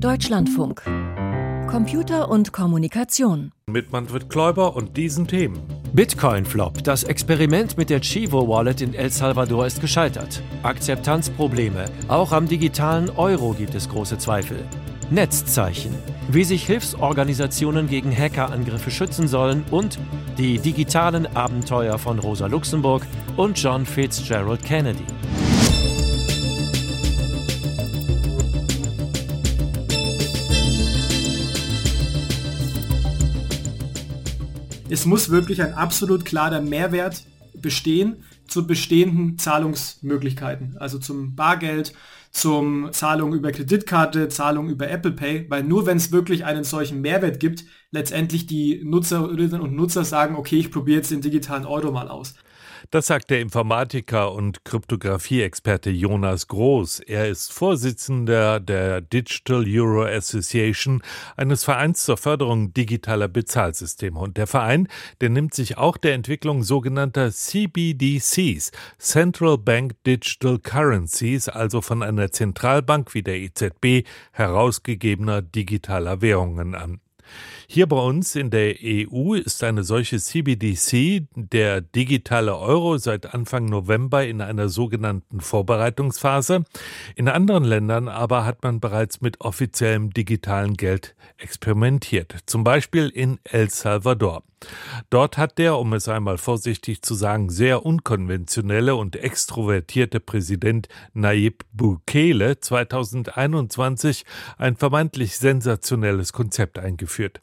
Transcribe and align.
Deutschlandfunk. 0.00 0.82
Computer 1.68 2.30
und 2.30 2.52
Kommunikation. 2.52 3.50
Mit 3.66 3.90
Manfred 3.90 4.30
Kläuber 4.30 4.76
und 4.76 4.96
diesen 4.96 5.26
Themen. 5.26 5.60
Bitcoin 5.92 6.44
Flop. 6.44 6.84
Das 6.84 7.02
Experiment 7.02 7.76
mit 7.76 7.90
der 7.90 8.00
Chivo 8.00 8.46
Wallet 8.48 8.80
in 8.80 8.94
El 8.94 9.10
Salvador 9.10 9.66
ist 9.66 9.80
gescheitert. 9.80 10.40
Akzeptanzprobleme. 10.62 11.86
Auch 12.06 12.30
am 12.30 12.46
digitalen 12.46 13.10
Euro 13.10 13.54
gibt 13.54 13.74
es 13.74 13.88
große 13.88 14.18
Zweifel. 14.18 14.64
Netzzeichen. 15.10 15.92
Wie 16.28 16.44
sich 16.44 16.64
Hilfsorganisationen 16.64 17.88
gegen 17.88 18.16
Hackerangriffe 18.16 18.92
schützen 18.92 19.26
sollen 19.26 19.64
und 19.72 19.98
die 20.38 20.60
digitalen 20.60 21.26
Abenteuer 21.36 21.98
von 21.98 22.20
Rosa 22.20 22.46
Luxemburg 22.46 23.02
und 23.36 23.60
John 23.60 23.84
Fitzgerald 23.84 24.62
Kennedy. 24.64 25.04
Es 34.90 35.04
muss 35.04 35.28
wirklich 35.28 35.60
ein 35.62 35.74
absolut 35.74 36.24
klarer 36.24 36.62
Mehrwert 36.62 37.24
bestehen 37.54 38.24
zu 38.46 38.66
bestehenden 38.66 39.36
Zahlungsmöglichkeiten, 39.36 40.76
also 40.78 40.98
zum 40.98 41.34
Bargeld, 41.34 41.92
zum 42.30 42.90
Zahlung 42.92 43.34
über 43.34 43.52
Kreditkarte, 43.52 44.28
Zahlung 44.28 44.70
über 44.70 44.88
Apple 44.88 45.12
Pay, 45.12 45.46
weil 45.50 45.62
nur 45.62 45.84
wenn 45.86 45.98
es 45.98 46.12
wirklich 46.12 46.46
einen 46.46 46.64
solchen 46.64 47.02
Mehrwert 47.02 47.40
gibt, 47.40 47.64
letztendlich 47.90 48.46
die 48.46 48.82
Nutzerinnen 48.82 49.60
und 49.60 49.74
Nutzer 49.74 50.04
sagen, 50.04 50.36
okay, 50.36 50.56
ich 50.56 50.70
probiere 50.70 50.98
jetzt 50.98 51.10
den 51.10 51.20
digitalen 51.20 51.66
Euro 51.66 51.90
mal 51.90 52.08
aus. 52.08 52.34
Das 52.90 53.08
sagt 53.08 53.28
der 53.28 53.42
Informatiker 53.42 54.32
und 54.32 54.64
Kryptographie-Experte 54.64 55.90
Jonas 55.90 56.48
Groß. 56.48 57.00
Er 57.00 57.28
ist 57.28 57.52
Vorsitzender 57.52 58.60
der 58.60 59.02
Digital 59.02 59.66
Euro 59.68 60.06
Association, 60.06 61.02
eines 61.36 61.64
Vereins 61.64 62.06
zur 62.06 62.16
Förderung 62.16 62.72
digitaler 62.72 63.28
Bezahlsysteme. 63.28 64.18
Und 64.18 64.38
der 64.38 64.46
Verein, 64.46 64.88
der 65.20 65.28
nimmt 65.28 65.52
sich 65.52 65.76
auch 65.76 65.98
der 65.98 66.14
Entwicklung 66.14 66.62
sogenannter 66.62 67.30
CBDCs, 67.30 68.72
Central 68.96 69.58
Bank 69.58 69.92
Digital 70.06 70.58
Currencies, 70.58 71.50
also 71.50 71.82
von 71.82 72.02
einer 72.02 72.32
Zentralbank 72.32 73.12
wie 73.12 73.22
der 73.22 73.36
EZB 73.36 74.08
herausgegebener 74.32 75.42
digitaler 75.42 76.22
Währungen 76.22 76.74
an. 76.74 77.00
Hier 77.70 77.86
bei 77.86 77.98
uns 77.98 78.34
in 78.34 78.48
der 78.48 78.76
EU 78.82 79.34
ist 79.34 79.62
eine 79.62 79.84
solche 79.84 80.18
CBDC, 80.18 81.26
der 81.34 81.82
digitale 81.82 82.56
Euro, 82.56 82.96
seit 82.96 83.34
Anfang 83.34 83.66
November 83.66 84.26
in 84.26 84.40
einer 84.40 84.70
sogenannten 84.70 85.42
Vorbereitungsphase. 85.42 86.64
In 87.14 87.28
anderen 87.28 87.64
Ländern 87.64 88.08
aber 88.08 88.46
hat 88.46 88.62
man 88.62 88.80
bereits 88.80 89.20
mit 89.20 89.42
offiziellem 89.42 90.14
digitalen 90.14 90.78
Geld 90.78 91.14
experimentiert, 91.36 92.36
zum 92.46 92.64
Beispiel 92.64 93.10
in 93.10 93.38
El 93.44 93.68
Salvador. 93.68 94.44
Dort 95.10 95.38
hat 95.38 95.58
der, 95.58 95.78
um 95.78 95.92
es 95.92 96.08
einmal 96.08 96.38
vorsichtig 96.38 97.02
zu 97.02 97.14
sagen, 97.14 97.48
sehr 97.48 97.86
unkonventionelle 97.86 98.96
und 98.96 99.16
extrovertierte 99.16 100.20
Präsident 100.20 100.88
Nayib 101.12 101.64
Bukele 101.72 102.58
2021 102.58 104.24
ein 104.56 104.76
vermeintlich 104.76 105.38
sensationelles 105.38 106.32
Konzept 106.32 106.78
eingeführt. 106.78 107.40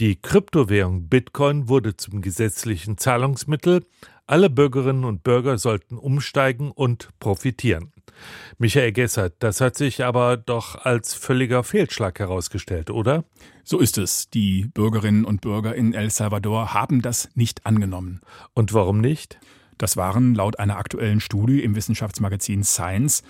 Die 0.00 0.16
Kryptowährung 0.16 1.08
Bitcoin 1.10 1.68
wurde 1.68 1.94
zum 1.94 2.22
gesetzlichen 2.22 2.96
Zahlungsmittel. 2.96 3.84
Alle 4.26 4.48
Bürgerinnen 4.48 5.04
und 5.04 5.22
Bürger 5.22 5.58
sollten 5.58 5.98
umsteigen 5.98 6.70
und 6.70 7.10
profitieren. 7.20 7.92
Michael 8.56 8.92
Gessert, 8.92 9.34
das 9.40 9.60
hat 9.60 9.76
sich 9.76 10.02
aber 10.02 10.38
doch 10.38 10.86
als 10.86 11.12
völliger 11.12 11.64
Fehlschlag 11.64 12.18
herausgestellt, 12.18 12.88
oder? 12.88 13.24
So 13.62 13.78
ist 13.78 13.98
es. 13.98 14.30
Die 14.30 14.68
Bürgerinnen 14.72 15.26
und 15.26 15.42
Bürger 15.42 15.74
in 15.74 15.92
El 15.92 16.08
Salvador 16.08 16.72
haben 16.72 17.02
das 17.02 17.28
nicht 17.34 17.66
angenommen. 17.66 18.22
Und 18.54 18.72
warum 18.72 19.02
nicht? 19.02 19.38
Das 19.76 19.98
waren 19.98 20.34
laut 20.34 20.58
einer 20.58 20.78
aktuellen 20.78 21.20
Studie 21.20 21.62
im 21.62 21.74
Wissenschaftsmagazin 21.74 22.64
Science 22.64 23.22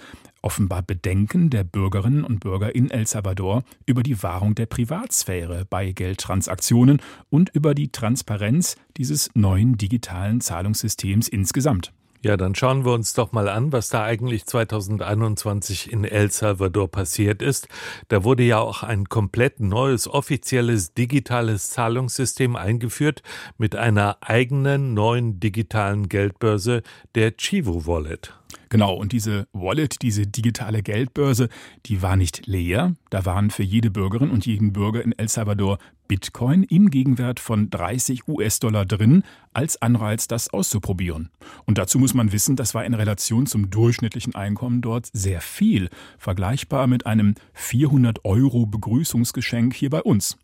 offenbar 0.43 0.83
Bedenken 0.83 1.51
der 1.51 1.65
Bürgerinnen 1.65 2.25
und 2.25 2.41
Bürger 2.41 2.75
in 2.75 2.91
El 2.91 3.07
Salvador 3.07 3.63
über 3.87 4.03
die 4.03 4.23
Wahrung 4.23 4.55
der 4.55 4.67
Privatsphäre 4.67 5.67
bei 5.69 5.93
Geldtransaktionen 5.93 7.01
und 7.29 7.51
über 7.51 7.75
die 7.75 7.93
Transparenz 7.93 8.77
dieses 8.97 9.31
neuen 9.35 9.77
digitalen 9.77 10.41
Zahlungssystems 10.41 11.29
insgesamt. 11.29 11.93
Ja, 12.23 12.37
dann 12.37 12.55
schauen 12.55 12.85
wir 12.85 12.93
uns 12.93 13.15
doch 13.15 13.33
mal 13.33 13.49
an, 13.49 13.73
was 13.73 13.89
da 13.89 14.05
eigentlich 14.05 14.45
2021 14.45 15.91
in 15.91 16.05
El 16.05 16.31
Salvador 16.31 16.91
passiert 16.91 17.41
ist. 17.41 17.67
Da 18.09 18.25
wurde 18.25 18.43
ja 18.43 18.59
auch 18.59 18.83
ein 18.83 19.09
komplett 19.09 19.61
neues 19.61 20.07
offizielles 20.07 20.93
digitales 20.93 21.71
Zahlungssystem 21.71 22.57
eingeführt 22.57 23.23
mit 23.57 23.75
einer 23.75 24.19
eigenen 24.21 24.93
neuen 24.93 25.41
digitalen 25.41 26.11
Geldbörse, 26.11 26.83
der 27.15 27.39
Chivo 27.39 27.87
Wallet. 27.87 28.35
Genau, 28.73 28.95
und 28.95 29.11
diese 29.11 29.49
Wallet, 29.53 30.01
diese 30.01 30.29
digitale 30.29 30.83
Geldbörse, 30.83 31.49
die 31.87 32.03
war 32.03 32.15
nicht 32.15 32.47
leer. 32.47 32.95
Da 33.11 33.27
waren 33.27 33.51
für 33.51 33.65
jede 33.65 33.91
Bürgerin 33.91 34.31
und 34.31 34.47
jeden 34.47 34.73
Bürger 34.73 35.03
in 35.03 35.11
El 35.19 35.29
Salvador 35.29 35.79
Bitcoin 36.07 36.63
im 36.63 36.89
Gegenwert 36.89 37.41
von 37.41 37.69
30 37.69 38.29
US-Dollar 38.29 38.87
drin, 38.87 39.25
als 39.53 39.83
Anreiz, 39.83 40.29
das 40.29 40.51
auszuprobieren. 40.51 41.31
Und 41.67 41.79
dazu 41.79 41.99
muss 41.99 42.15
man 42.15 42.31
wissen, 42.31 42.55
das 42.55 42.73
war 42.73 42.85
in 42.85 42.95
Relation 42.95 43.47
zum 43.47 43.71
durchschnittlichen 43.71 44.37
Einkommen 44.37 44.83
dort 44.83 45.09
sehr 45.13 45.41
viel, 45.41 45.89
vergleichbar 46.19 46.87
mit 46.87 47.07
einem 47.07 47.35
400 47.55 48.25
Euro 48.25 48.67
Begrüßungsgeschenk 48.67 49.75
hier 49.75 49.91
bei 49.91 50.03
uns. 50.03 50.39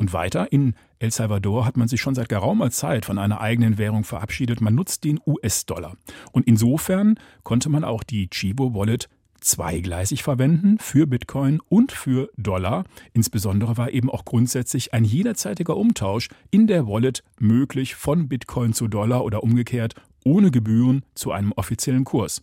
Und 0.00 0.14
weiter, 0.14 0.50
in 0.50 0.72
El 0.98 1.10
Salvador 1.10 1.66
hat 1.66 1.76
man 1.76 1.86
sich 1.86 2.00
schon 2.00 2.14
seit 2.14 2.30
geraumer 2.30 2.70
Zeit 2.70 3.04
von 3.04 3.18
einer 3.18 3.42
eigenen 3.42 3.76
Währung 3.76 4.04
verabschiedet. 4.04 4.62
Man 4.62 4.74
nutzt 4.74 5.04
den 5.04 5.20
US-Dollar. 5.26 5.94
Und 6.32 6.46
insofern 6.46 7.16
konnte 7.42 7.68
man 7.68 7.84
auch 7.84 8.02
die 8.02 8.30
Chibo 8.30 8.72
Wallet 8.74 9.10
zweigleisig 9.42 10.22
verwenden 10.22 10.78
für 10.78 11.06
Bitcoin 11.06 11.60
und 11.68 11.92
für 11.92 12.30
Dollar. 12.38 12.84
Insbesondere 13.12 13.76
war 13.76 13.90
eben 13.90 14.08
auch 14.08 14.24
grundsätzlich 14.24 14.94
ein 14.94 15.04
jederzeitiger 15.04 15.76
Umtausch 15.76 16.30
in 16.50 16.66
der 16.66 16.86
Wallet 16.86 17.22
möglich 17.38 17.94
von 17.94 18.26
Bitcoin 18.26 18.72
zu 18.72 18.88
Dollar 18.88 19.22
oder 19.22 19.42
umgekehrt 19.42 19.96
ohne 20.24 20.50
Gebühren 20.50 21.04
zu 21.14 21.30
einem 21.30 21.52
offiziellen 21.52 22.04
Kurs. 22.04 22.40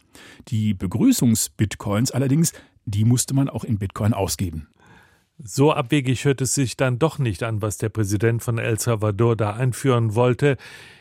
Die 0.49 0.75
Begrüßungs-Bitcoins 0.75 2.11
allerdings, 2.11 2.53
die 2.85 3.03
musste 3.03 3.33
man 3.33 3.49
auch 3.49 3.63
in 3.63 3.79
Bitcoin 3.79 4.13
ausgeben. 4.13 4.67
So 5.43 5.71
abwegig 5.71 6.25
hört 6.25 6.41
es 6.41 6.55
sich 6.55 6.77
dann 6.77 6.97
doch 6.97 7.19
nicht 7.19 7.43
an, 7.43 7.61
was 7.61 7.77
der 7.77 7.89
Präsident 7.89 8.41
von 8.41 8.57
El 8.57 8.79
Salvador 8.79 9.35
da 9.35 9.53
einführen 9.53 10.15
wollte. 10.15 10.57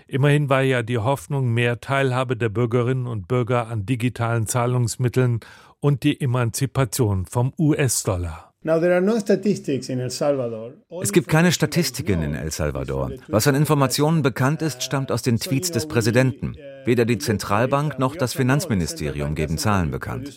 Immerhin 0.06 0.50
war 0.50 0.62
ja 0.62 0.82
die 0.82 0.98
Hoffnung 0.98 1.54
mehr 1.54 1.80
Teilhabe 1.80 2.36
der 2.36 2.50
Bürgerinnen 2.50 3.06
und 3.06 3.28
Bürger 3.28 3.68
an 3.68 3.86
digitalen 3.86 4.46
Zahlungsmitteln 4.46 5.40
und 5.80 6.02
die 6.02 6.20
Emanzipation 6.20 7.24
vom 7.24 7.54
US-Dollar. 7.58 8.52
Es 11.00 11.12
gibt 11.12 11.28
keine 11.28 11.52
Statistiken 11.52 12.22
in 12.22 12.34
El 12.34 12.50
Salvador. 12.50 13.12
Was 13.28 13.46
an 13.46 13.54
Informationen 13.54 14.22
bekannt 14.22 14.60
ist, 14.60 14.82
stammt 14.82 15.12
aus 15.12 15.22
den 15.22 15.38
Tweets 15.38 15.70
des 15.70 15.86
Präsidenten. 15.86 16.56
Weder 16.86 17.04
die 17.04 17.18
Zentralbank 17.18 17.98
noch 17.98 18.14
das 18.16 18.32
Finanzministerium 18.32 19.34
geben 19.34 19.58
Zahlen 19.58 19.90
bekannt. 19.90 20.32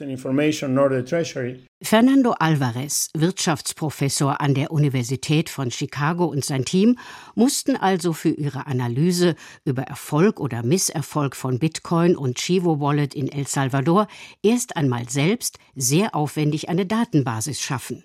Fernando 1.81 2.31
Alvarez, 2.39 3.09
Wirtschaftsprofessor 3.13 4.41
an 4.41 4.53
der 4.55 4.71
Universität 4.71 5.49
von 5.49 5.71
Chicago 5.71 6.25
und 6.25 6.43
sein 6.43 6.65
Team 6.65 6.97
mussten 7.35 7.75
also 7.75 8.13
für 8.13 8.29
ihre 8.29 8.67
Analyse 8.67 9.35
über 9.63 9.83
Erfolg 9.83 10.39
oder 10.39 10.63
Misserfolg 10.63 11.35
von 11.35 11.59
Bitcoin 11.59 12.17
und 12.17 12.37
Chivo 12.37 12.79
Wallet 12.81 13.13
in 13.13 13.31
El 13.31 13.47
Salvador 13.47 14.07
erst 14.43 14.75
einmal 14.75 15.07
selbst 15.07 15.59
sehr 15.75 16.15
aufwendig 16.15 16.67
eine 16.67 16.85
Datenbasis 16.85 17.61
schaffen. 17.61 18.03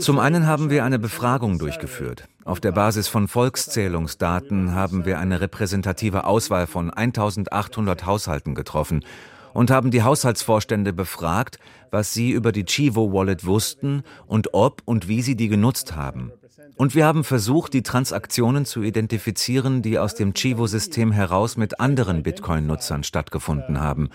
Zum 0.00 0.18
einen 0.18 0.46
haben 0.46 0.68
wir 0.70 0.84
eine 0.84 0.98
Befragung 0.98 1.58
durchgeführt. 1.58 2.24
Auf 2.44 2.60
der 2.60 2.72
Basis 2.72 3.06
von 3.06 3.28
Volkszählungsdaten 3.28 4.74
haben 4.74 5.04
wir 5.04 5.18
eine 5.18 5.40
repräsentative 5.40 6.24
Auswahl 6.24 6.66
von 6.66 6.90
1800 6.90 8.04
Haushalten 8.04 8.54
getroffen 8.54 9.04
und 9.52 9.70
haben 9.70 9.90
die 9.90 10.02
Haushaltsvorstände 10.02 10.92
befragt, 10.92 11.58
was 11.90 12.12
sie 12.12 12.32
über 12.32 12.50
die 12.50 12.64
Chivo 12.64 13.12
Wallet 13.12 13.46
wussten 13.46 14.02
und 14.26 14.54
ob 14.54 14.82
und 14.84 15.06
wie 15.06 15.22
sie 15.22 15.36
die 15.36 15.48
genutzt 15.48 15.94
haben. 15.94 16.32
Und 16.76 16.94
wir 16.94 17.06
haben 17.06 17.24
versucht, 17.24 17.72
die 17.72 17.82
Transaktionen 17.82 18.66
zu 18.66 18.82
identifizieren, 18.82 19.82
die 19.82 19.98
aus 19.98 20.14
dem 20.14 20.34
Chivo-System 20.34 21.12
heraus 21.12 21.56
mit 21.56 21.80
anderen 21.80 22.22
Bitcoin-Nutzern 22.22 23.02
stattgefunden 23.02 23.80
haben. 23.80 24.10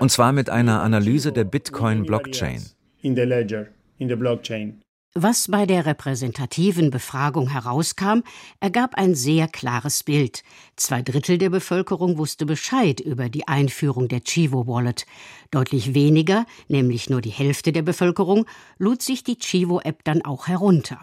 Und 0.00 0.10
zwar 0.10 0.32
mit 0.32 0.50
einer 0.50 0.82
Analyse 0.82 1.30
der 1.30 1.44
Bitcoin-Blockchain 1.44 2.62
in 3.02 3.14
the 3.14 3.22
ledger, 3.22 3.68
in 3.98 4.08
the 4.08 4.16
blockchain. 4.16 4.80
Was 5.14 5.48
bei 5.48 5.66
der 5.66 5.86
repräsentativen 5.86 6.90
Befragung 6.90 7.48
herauskam, 7.48 8.20
ergab 8.60 8.94
ein 8.94 9.16
sehr 9.16 9.48
klares 9.48 10.04
Bild. 10.04 10.44
Zwei 10.76 11.02
Drittel 11.02 11.36
der 11.36 11.50
Bevölkerung 11.50 12.16
wusste 12.16 12.46
Bescheid 12.46 13.00
über 13.00 13.28
die 13.28 13.48
Einführung 13.48 14.06
der 14.06 14.20
Chivo 14.20 14.68
Wallet. 14.68 15.06
Deutlich 15.50 15.94
weniger, 15.94 16.46
nämlich 16.68 17.10
nur 17.10 17.22
die 17.22 17.30
Hälfte 17.30 17.72
der 17.72 17.82
Bevölkerung, 17.82 18.46
lud 18.78 19.02
sich 19.02 19.24
die 19.24 19.36
Chivo 19.36 19.80
App 19.80 20.04
dann 20.04 20.24
auch 20.24 20.46
herunter. 20.46 21.00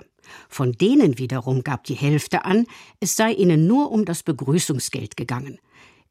Von 0.47 0.71
denen 0.71 1.17
wiederum 1.17 1.63
gab 1.65 1.83
die 1.83 1.95
Hälfte 1.95 2.45
an, 2.45 2.65
es 3.01 3.17
sei 3.17 3.33
ihnen 3.33 3.67
nur 3.67 3.91
um 3.91 4.05
das 4.05 4.23
Begrüßungsgeld 4.23 5.17
gegangen. 5.17 5.59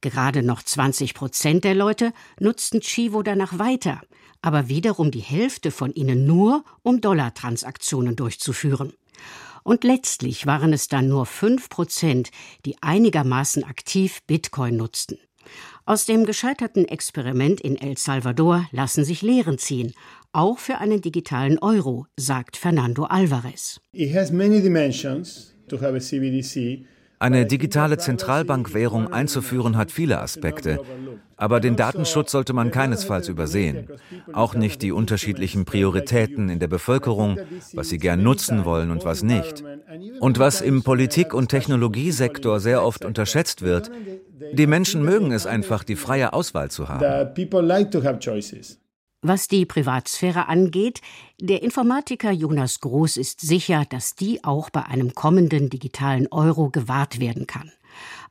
Gerade 0.01 0.43
noch 0.43 0.63
20 0.63 1.15
Prozent 1.15 1.65
der 1.65 1.75
Leute 1.75 2.13
nutzten 2.39 2.81
Chivo 2.81 3.23
danach 3.23 3.59
weiter 3.59 4.01
aber 4.47 4.69
wiederum 4.69 5.11
die 5.11 5.19
Hälfte 5.21 5.73
von 5.73 5.93
ihnen 5.93 6.25
nur, 6.25 6.65
um 6.83 7.01
Dollartransaktionen 7.01 8.15
durchzuführen. 8.15 8.93
Und 9.65 9.83
letztlich 9.83 10.47
waren 10.47 10.73
es 10.73 10.87
dann 10.87 11.09
nur 11.09 11.27
fünf 11.27 11.69
Prozent, 11.69 12.31
die 12.65 12.77
einigermaßen 12.81 13.65
aktiv 13.65 14.21
Bitcoin 14.29 14.77
nutzten. 14.77 15.19
Aus 15.85 16.07
dem 16.07 16.25
gescheiterten 16.25 16.87
Experiment 16.87 17.61
in 17.61 17.77
El 17.77 17.97
Salvador 17.97 18.69
lassen 18.71 19.05
sich 19.05 19.23
Lehren 19.23 19.59
ziehen, 19.59 19.95
auch 20.31 20.59
für 20.59 20.79
einen 20.79 21.01
digitalen 21.01 21.59
Euro, 21.59 22.07
sagt 22.17 22.57
Fernando 22.57 23.05
Alvarez. 23.05 23.81
It 23.93 24.15
has 24.15 24.31
many 24.31 24.61
dimensions 24.61 25.57
to 25.69 25.81
have 25.81 25.97
a 25.97 26.01
CBDC. 26.01 26.87
Eine 27.19 27.47
digitale 27.47 27.97
Zentralbankwährung 27.97 29.13
einzuführen 29.13 29.77
hat 29.77 29.91
viele 29.91 30.21
Aspekte, 30.21 30.81
aber 31.37 31.61
den 31.61 31.77
Datenschutz 31.77 32.31
sollte 32.31 32.53
man 32.53 32.71
keinesfalls 32.71 33.29
übersehen. 33.29 33.89
Auch 34.33 34.55
nicht 34.55 34.83
die 34.83 34.93
unterschiedlichen 34.93 35.65
Prioritäten 35.65 36.49
in 36.49 36.59
der 36.59 36.69
Bevölkerung, 36.69 37.39
was 37.73 37.89
sie 37.89 37.99
gern 37.99 38.23
nutzen 38.23 38.65
wollen 38.65 38.91
und 38.91 39.05
was 39.05 39.23
nicht. 39.23 39.65
Und 40.21 40.39
was 40.39 40.61
im 40.61 40.83
Politik- 40.83 41.33
und 41.33 41.49
Technologiesektor 41.49 42.61
sehr 42.61 42.83
oft 42.83 43.05
unterschätzt 43.05 43.63
wird, 43.63 43.91
die 44.53 44.67
Menschen 44.67 45.03
mögen 45.03 45.33
es 45.33 45.47
einfach, 45.47 45.85
die 45.85 45.97
freie 45.97 46.33
Auswahl 46.33 46.71
zu 46.71 46.89
haben. 46.89 47.01
Was 49.29 49.49
die 49.49 49.67
Privatsphäre 49.67 50.47
angeht, 50.47 51.01
der 51.41 51.65
Informatiker 51.65 52.31
Jonas 52.31 52.79
Groß 52.79 53.17
ist 53.17 53.41
sicher, 53.41 53.85
dass 53.85 54.15
die 54.15 54.45
auch 54.45 54.71
bei 54.71 54.85
einem 54.85 55.17
kommenden 55.17 55.69
digitalen 55.69 56.29
Euro 56.31 56.71
gewahrt 56.71 57.19
werden 57.19 57.49
kann. 57.49 57.73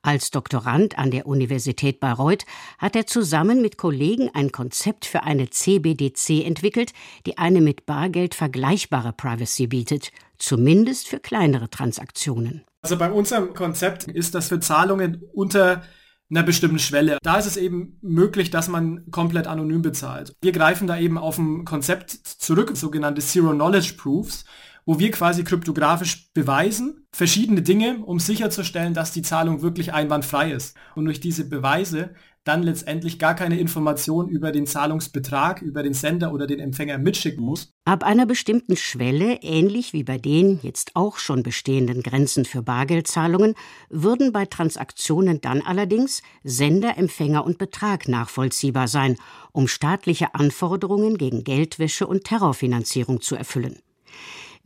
Als 0.03 0.31
Doktorand 0.31 0.97
an 0.97 1.11
der 1.11 1.27
Universität 1.27 1.99
Bayreuth 1.99 2.45
hat 2.77 2.95
er 2.95 3.07
zusammen 3.07 3.61
mit 3.61 3.77
Kollegen 3.77 4.29
ein 4.33 4.53
Konzept 4.53 5.03
für 5.03 5.23
eine 5.23 5.49
CBDC 5.49 6.45
entwickelt, 6.45 6.93
die 7.25 7.37
eine 7.37 7.59
mit 7.59 7.85
Bargeld 7.85 8.33
vergleichbare 8.33 9.11
Privacy 9.11 9.67
bietet, 9.67 10.13
zumindest 10.37 11.09
für 11.09 11.19
kleinere 11.19 11.69
Transaktionen. 11.69 12.63
Also 12.81 12.97
bei 12.97 13.11
unserem 13.11 13.53
Konzept 13.53 14.05
ist 14.05 14.33
das 14.33 14.47
für 14.47 14.61
Zahlungen 14.61 15.23
unter 15.33 15.83
einer 16.29 16.43
bestimmten 16.43 16.79
Schwelle. 16.79 17.17
Da 17.21 17.37
ist 17.37 17.45
es 17.45 17.57
eben 17.57 17.97
möglich, 18.01 18.49
dass 18.49 18.67
man 18.67 19.09
komplett 19.11 19.47
anonym 19.47 19.81
bezahlt. 19.81 20.33
Wir 20.41 20.51
greifen 20.51 20.87
da 20.87 20.97
eben 20.97 21.17
auf 21.17 21.37
ein 21.37 21.65
Konzept 21.65 22.11
zurück, 22.11 22.75
sogenannte 22.75 23.21
Zero 23.21 23.51
Knowledge 23.51 23.93
Proofs, 23.97 24.45
wo 24.85 24.99
wir 24.99 25.11
quasi 25.11 25.43
kryptografisch 25.43 26.31
beweisen, 26.33 27.07
verschiedene 27.11 27.61
Dinge, 27.61 27.99
um 28.05 28.19
sicherzustellen, 28.19 28.93
dass 28.93 29.11
die 29.11 29.23
Zahlung 29.23 29.61
wirklich 29.61 29.93
einwandfrei 29.93 30.51
ist. 30.51 30.77
Und 30.95 31.05
durch 31.05 31.19
diese 31.19 31.49
Beweise 31.49 32.11
dann 32.45 32.61
letztendlich 32.61 33.17
gar 33.17 33.33
keine 33.33 33.59
Information 33.59 34.29
über 34.29 34.51
den 34.51 34.67
Zahlungsbetrag, 34.67 35.63
über 35.63 35.81
den 35.81 35.95
Sender 35.95 36.31
oder 36.31 36.45
den 36.45 36.59
Empfänger 36.59 36.99
mitschicken 36.99 37.43
muss. 37.43 37.73
Ab 37.85 38.03
einer 38.03 38.27
bestimmten 38.27 38.77
Schwelle, 38.77 39.39
ähnlich 39.41 39.93
wie 39.93 40.03
bei 40.03 40.19
den 40.19 40.59
jetzt 40.61 40.91
auch 40.93 41.17
schon 41.17 41.41
bestehenden 41.41 42.03
Grenzen 42.03 42.45
für 42.45 42.61
Bargeldzahlungen, 42.61 43.55
würden 43.89 44.31
bei 44.31 44.45
Transaktionen 44.45 45.41
dann 45.41 45.61
allerdings 45.61 46.21
Sender, 46.43 46.97
Empfänger 46.97 47.43
und 47.45 47.57
Betrag 47.57 48.07
nachvollziehbar 48.07 48.87
sein, 48.87 49.17
um 49.51 49.67
staatliche 49.67 50.35
Anforderungen 50.35 51.17
gegen 51.17 51.43
Geldwäsche 51.43 52.05
und 52.05 52.25
Terrorfinanzierung 52.25 53.21
zu 53.21 53.35
erfüllen. 53.35 53.79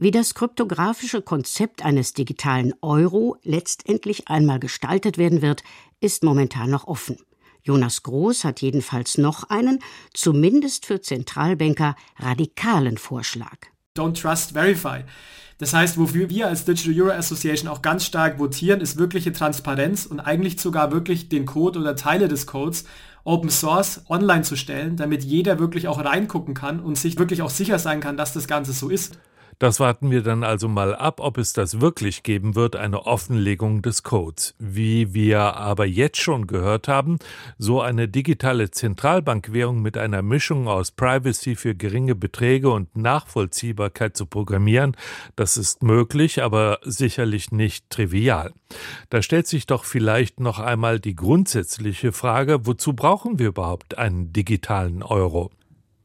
Wie 0.02 0.12
das 0.12 0.34
kryptografische 0.34 1.22
Konzept 1.22 1.84
eines 1.84 2.14
digitalen 2.14 2.74
Euro 2.82 3.36
letztendlich 3.44 4.30
einmal 4.30 4.58
gestaltet 4.58 5.18
werden 5.18 5.42
wird, 5.42 5.62
ist 6.00 6.24
momentan 6.24 6.70
noch 6.70 6.88
offen. 6.88 7.18
Jonas 7.64 8.04
Groß 8.04 8.46
hat 8.46 8.62
jedenfalls 8.62 9.18
noch 9.18 9.50
einen, 9.50 9.80
zumindest 10.14 10.86
für 10.86 11.02
Zentralbanker, 11.02 11.98
radikalen 12.18 12.98
Vorschlag. 12.98 13.58
Don't 13.94 14.22
trust, 14.22 14.54
verify. 14.54 15.04
Das 15.58 15.74
heißt, 15.74 15.98
wofür 15.98 16.30
wir 16.30 16.48
als 16.48 16.64
Digital 16.64 17.02
Euro 17.02 17.18
Association 17.18 17.70
auch 17.70 17.82
ganz 17.82 18.06
stark 18.06 18.40
votieren, 18.40 18.80
ist 18.80 18.98
wirkliche 18.98 19.34
Transparenz 19.34 20.06
und 20.06 20.22
eigentlich 20.22 20.62
sogar 20.62 20.94
wirklich 20.94 21.28
den 21.28 21.46
Code 21.46 21.78
oder 21.78 21.98
Teile 21.98 22.30
des 22.30 22.48
Codes 22.48 22.86
Open 23.26 23.50
Source 23.50 24.06
online 24.08 24.44
zu 24.44 24.56
stellen, 24.56 24.96
damit 24.96 25.26
jeder 25.26 25.60
wirklich 25.60 25.90
auch 25.90 26.02
reingucken 26.02 26.54
kann 26.54 26.80
und 26.80 26.98
sich 26.98 27.20
wirklich 27.20 27.42
auch 27.42 27.50
sicher 27.50 27.80
sein 27.80 28.00
kann, 28.00 28.16
dass 28.16 28.32
das 28.32 28.48
Ganze 28.48 28.72
so 28.72 28.88
ist. 28.88 29.20
Das 29.60 29.82
warten 29.82 30.10
wir 30.10 30.24
dann 30.24 30.46
also 30.46 30.70
mal 30.70 30.96
ab, 30.96 31.20
ob 31.20 31.38
es 31.38 31.52
das 31.52 31.82
wirklich 31.82 32.24
geben 32.24 32.56
wird, 32.56 32.78
eine 32.78 33.06
Offenlegung 33.06 33.82
des 33.82 34.04
Codes. 34.04 34.56
Wie 34.58 35.14
wir 35.14 35.58
aber 35.58 35.86
jetzt 35.86 36.22
schon 36.22 36.48
gehört 36.48 36.88
haben, 36.88 37.20
so 37.58 37.82
eine 37.82 38.08
digitale 38.08 38.72
Zentralbankwährung 38.72 39.82
mit 39.82 39.98
einer 39.98 40.22
Mischung 40.22 40.70
aus 40.70 40.92
Privacy 40.92 41.58
für 41.58 41.76
geringe 41.76 42.16
Beträge 42.16 42.70
und 42.70 42.96
Nachvollziehbarkeit 42.96 44.16
zu 44.16 44.28
programmieren, 44.28 44.96
das 45.36 45.58
ist 45.58 45.84
möglich, 45.84 46.42
aber 46.42 46.80
sicherlich 46.84 47.52
nicht 47.52 47.90
trivial. 47.90 48.54
Da 49.10 49.22
stellt 49.22 49.48
sich 49.48 49.66
doch 49.66 49.84
vielleicht 49.84 50.40
noch 50.40 50.60
einmal 50.60 51.02
die 51.02 51.18
grundsätzliche 51.18 52.14
Frage, 52.14 52.66
wozu 52.66 52.94
brauchen 52.94 53.40
wir 53.40 53.48
überhaupt 53.48 53.98
einen 53.98 54.32
digitalen 54.32 55.04
Euro? 55.04 55.52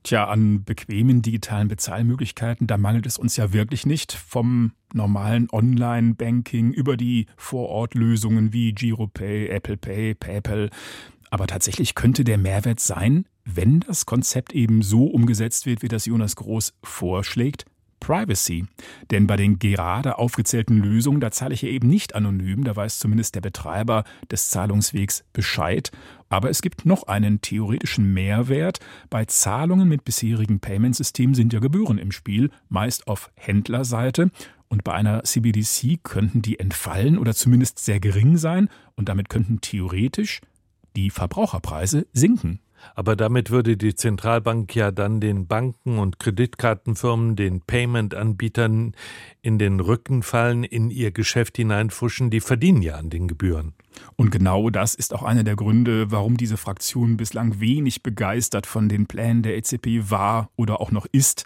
Tja, 0.04 0.28
an 0.28 0.64
bequemen 0.64 1.22
digitalen 1.22 1.68
Bezahlmöglichkeiten, 1.68 2.66
da 2.66 2.76
mangelt 2.76 3.06
es 3.06 3.16
uns 3.16 3.38
ja 3.38 3.54
wirklich 3.54 3.86
nicht. 3.86 4.12
Vom 4.12 4.72
normalen 4.92 5.48
Online-Banking 5.50 6.72
über 6.72 6.98
die 6.98 7.24
Vorortlösungen 7.38 8.52
wie 8.52 8.74
GiroPay, 8.74 9.48
Apple 9.48 9.78
Pay, 9.78 10.14
PayPal. 10.14 10.68
Aber 11.30 11.46
tatsächlich 11.46 11.94
könnte 11.94 12.22
der 12.22 12.36
Mehrwert 12.36 12.80
sein, 12.80 13.24
wenn 13.46 13.80
das 13.80 14.04
Konzept 14.04 14.52
eben 14.52 14.82
so 14.82 15.06
umgesetzt 15.06 15.64
wird, 15.64 15.80
wie 15.80 15.88
das 15.88 16.04
Jonas 16.04 16.36
Groß 16.36 16.74
vorschlägt, 16.82 17.64
Privacy. 18.04 18.66
Denn 19.10 19.26
bei 19.26 19.36
den 19.36 19.58
gerade 19.58 20.18
aufgezählten 20.18 20.76
Lösungen, 20.76 21.20
da 21.20 21.30
zahle 21.30 21.54
ich 21.54 21.62
ja 21.62 21.70
eben 21.70 21.88
nicht 21.88 22.14
anonym, 22.14 22.62
da 22.62 22.76
weiß 22.76 22.98
zumindest 22.98 23.34
der 23.34 23.40
Betreiber 23.40 24.04
des 24.30 24.50
Zahlungswegs 24.50 25.24
Bescheid. 25.32 25.90
Aber 26.28 26.50
es 26.50 26.60
gibt 26.60 26.84
noch 26.84 27.04
einen 27.04 27.40
theoretischen 27.40 28.12
Mehrwert. 28.12 28.80
Bei 29.08 29.24
Zahlungen 29.24 29.88
mit 29.88 30.04
bisherigen 30.04 30.60
Payment-Systemen 30.60 31.34
sind 31.34 31.54
ja 31.54 31.60
Gebühren 31.60 31.96
im 31.96 32.12
Spiel, 32.12 32.50
meist 32.68 33.08
auf 33.08 33.30
Händlerseite. 33.36 34.30
Und 34.68 34.84
bei 34.84 34.92
einer 34.92 35.22
CBDC 35.24 36.00
könnten 36.02 36.42
die 36.42 36.58
entfallen 36.58 37.16
oder 37.16 37.34
zumindest 37.34 37.78
sehr 37.78 38.00
gering 38.00 38.36
sein 38.36 38.68
und 38.96 39.08
damit 39.08 39.30
könnten 39.30 39.62
theoretisch 39.62 40.42
die 40.94 41.08
Verbraucherpreise 41.08 42.06
sinken. 42.12 42.60
Aber 42.94 43.16
damit 43.16 43.50
würde 43.50 43.76
die 43.76 43.94
Zentralbank 43.94 44.74
ja 44.74 44.90
dann 44.90 45.20
den 45.20 45.46
Banken 45.46 45.98
und 45.98 46.18
Kreditkartenfirmen, 46.18 47.36
den 47.36 47.60
Payment-Anbietern 47.60 48.94
in 49.42 49.58
den 49.58 49.80
Rücken 49.80 50.22
fallen, 50.22 50.64
in 50.64 50.90
ihr 50.90 51.10
Geschäft 51.10 51.56
hineinfuschen. 51.56 52.30
Die 52.30 52.40
verdienen 52.40 52.82
ja 52.82 52.96
an 52.96 53.10
den 53.10 53.28
Gebühren. 53.28 53.74
Und 54.16 54.30
genau 54.30 54.70
das 54.70 54.94
ist 54.94 55.14
auch 55.14 55.22
einer 55.22 55.44
der 55.44 55.56
Gründe, 55.56 56.10
warum 56.10 56.36
diese 56.36 56.56
Fraktion 56.56 57.16
bislang 57.16 57.60
wenig 57.60 58.02
begeistert 58.02 58.66
von 58.66 58.88
den 58.88 59.06
Plänen 59.06 59.42
der 59.42 59.56
EZB 59.56 60.10
war 60.10 60.50
oder 60.56 60.80
auch 60.80 60.90
noch 60.90 61.06
ist. 61.12 61.44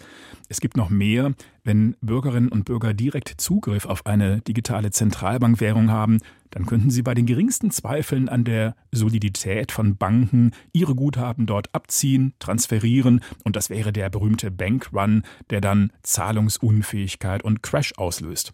Es 0.48 0.60
gibt 0.60 0.76
noch 0.76 0.90
mehr. 0.90 1.34
Wenn 1.64 1.96
Bürgerinnen 2.00 2.48
und 2.48 2.64
Bürger 2.64 2.94
direkt 2.94 3.40
Zugriff 3.40 3.84
auf 3.84 4.06
eine 4.06 4.40
digitale 4.40 4.90
Zentralbankwährung 4.90 5.90
haben, 5.90 6.18
dann 6.50 6.64
könnten 6.64 6.90
sie 6.90 7.02
bei 7.02 7.14
den 7.14 7.26
geringsten 7.26 7.70
Zweifeln 7.70 8.28
an 8.28 8.44
der 8.44 8.74
Solidität 8.90 9.70
von 9.70 9.96
Banken 9.96 10.52
ihre 10.72 10.94
Guthaben 10.94 11.46
dort 11.46 11.74
abziehen, 11.74 12.32
transferieren 12.38 13.20
und 13.44 13.56
das 13.56 13.68
wäre 13.68 13.92
der 13.92 14.08
berühmte 14.08 14.50
Bankrun, 14.50 15.22
der 15.50 15.60
dann 15.60 15.92
Zahlungsunfähigkeit 16.02 17.42
und 17.42 17.62
Crash 17.62 17.92
auslöst. 17.96 18.52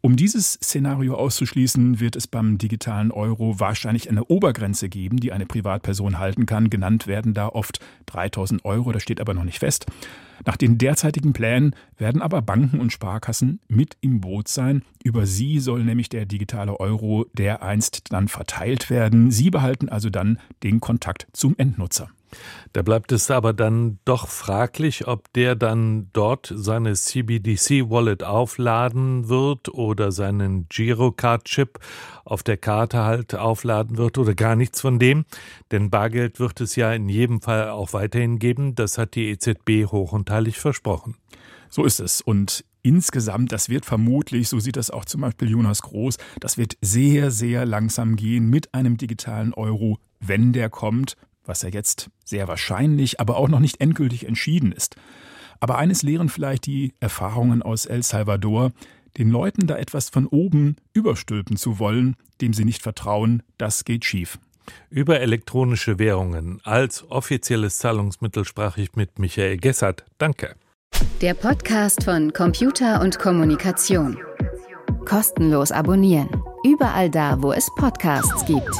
Um 0.00 0.16
dieses 0.16 0.52
Szenario 0.54 1.14
auszuschließen, 1.14 2.00
wird 2.00 2.16
es 2.16 2.26
beim 2.26 2.58
digitalen 2.58 3.10
Euro 3.10 3.58
wahrscheinlich 3.60 4.08
eine 4.08 4.24
Obergrenze 4.24 4.88
geben, 4.88 5.18
die 5.18 5.32
eine 5.32 5.46
Privatperson 5.46 6.18
halten 6.18 6.46
kann. 6.46 6.70
Genannt 6.70 7.06
werden 7.06 7.34
da 7.34 7.48
oft 7.48 7.80
3000 8.06 8.64
Euro, 8.64 8.92
das 8.92 9.02
steht 9.02 9.20
aber 9.20 9.34
noch 9.34 9.44
nicht 9.44 9.58
fest. 9.58 9.86
Nach 10.46 10.56
den 10.56 10.78
derzeitigen 10.78 11.32
Plänen 11.32 11.74
werden 11.96 12.22
aber 12.22 12.42
Banken 12.42 12.80
und 12.80 12.92
Sparkassen 12.92 13.60
mit 13.68 13.96
im 14.00 14.20
Boot 14.20 14.48
sein. 14.48 14.82
Über 15.02 15.26
sie 15.26 15.58
soll 15.58 15.84
nämlich 15.84 16.08
der 16.08 16.26
digitale 16.26 16.78
Euro 16.78 17.26
dereinst 17.32 18.12
dann 18.12 18.28
verteilt 18.28 18.88
werden. 18.88 19.30
Sie 19.30 19.50
behalten 19.50 19.88
also 19.88 20.10
dann 20.10 20.38
den 20.62 20.80
Kontakt 20.80 21.26
zum 21.32 21.56
Endnutzer. 21.58 22.10
Da 22.72 22.82
bleibt 22.82 23.12
es 23.12 23.30
aber 23.30 23.52
dann 23.52 23.98
doch 24.04 24.28
fraglich, 24.28 25.06
ob 25.06 25.32
der 25.32 25.54
dann 25.54 26.08
dort 26.12 26.52
seine 26.54 26.94
CBDC-Wallet 26.94 28.24
aufladen 28.24 29.28
wird 29.28 29.68
oder 29.68 30.12
seinen 30.12 30.68
Girocard-Chip 30.68 31.78
auf 32.24 32.42
der 32.42 32.56
Karte 32.56 33.04
halt 33.04 33.34
aufladen 33.34 33.96
wird 33.96 34.18
oder 34.18 34.34
gar 34.34 34.56
nichts 34.56 34.80
von 34.80 34.98
dem. 34.98 35.24
Denn 35.70 35.90
Bargeld 35.90 36.40
wird 36.40 36.60
es 36.60 36.76
ja 36.76 36.92
in 36.92 37.08
jedem 37.08 37.40
Fall 37.40 37.70
auch 37.70 37.92
weiterhin 37.92 38.38
geben. 38.38 38.74
Das 38.74 38.98
hat 38.98 39.14
die 39.14 39.30
EZB 39.30 39.90
hoch 39.90 40.12
und 40.12 40.30
heilig 40.30 40.58
versprochen. 40.58 41.16
So 41.70 41.84
ist 41.84 42.00
es. 42.00 42.20
Und 42.20 42.64
insgesamt, 42.82 43.52
das 43.52 43.68
wird 43.68 43.84
vermutlich, 43.84 44.48
so 44.48 44.60
sieht 44.60 44.76
das 44.76 44.90
auch 44.90 45.04
zum 45.04 45.20
Beispiel 45.20 45.50
Jonas 45.50 45.82
Groß, 45.82 46.16
das 46.40 46.58
wird 46.58 46.76
sehr, 46.80 47.30
sehr 47.30 47.66
langsam 47.66 48.16
gehen 48.16 48.48
mit 48.48 48.72
einem 48.74 48.96
digitalen 48.96 49.52
Euro, 49.54 49.98
wenn 50.20 50.52
der 50.52 50.70
kommt 50.70 51.16
was 51.48 51.62
ja 51.62 51.70
jetzt 51.70 52.10
sehr 52.24 52.46
wahrscheinlich, 52.46 53.20
aber 53.20 53.36
auch 53.36 53.48
noch 53.48 53.60
nicht 53.60 53.80
endgültig 53.80 54.26
entschieden 54.26 54.72
ist. 54.72 54.96
Aber 55.60 55.78
eines 55.78 56.02
lehren 56.02 56.28
vielleicht 56.28 56.66
die 56.66 56.94
Erfahrungen 57.00 57.62
aus 57.62 57.86
El 57.86 58.02
Salvador, 58.02 58.72
den 59.16 59.30
Leuten 59.30 59.66
da 59.66 59.76
etwas 59.76 60.10
von 60.10 60.26
oben 60.26 60.76
überstülpen 60.92 61.56
zu 61.56 61.78
wollen, 61.78 62.16
dem 62.40 62.52
sie 62.52 62.64
nicht 62.64 62.82
vertrauen, 62.82 63.42
das 63.56 63.84
geht 63.84 64.04
schief. 64.04 64.38
Über 64.90 65.20
elektronische 65.20 65.98
Währungen 65.98 66.60
als 66.62 67.10
offizielles 67.10 67.78
Zahlungsmittel 67.78 68.44
sprach 68.44 68.76
ich 68.76 68.94
mit 68.94 69.18
Michael 69.18 69.56
Gessert. 69.56 70.04
Danke. 70.18 70.54
Der 71.20 71.34
Podcast 71.34 72.04
von 72.04 72.32
Computer 72.32 73.00
und 73.00 73.18
Kommunikation. 73.18 74.18
Kostenlos 75.04 75.72
abonnieren. 75.72 76.28
Überall 76.64 77.10
da, 77.10 77.42
wo 77.42 77.52
es 77.52 77.68
Podcasts 77.76 78.44
gibt. 78.44 78.76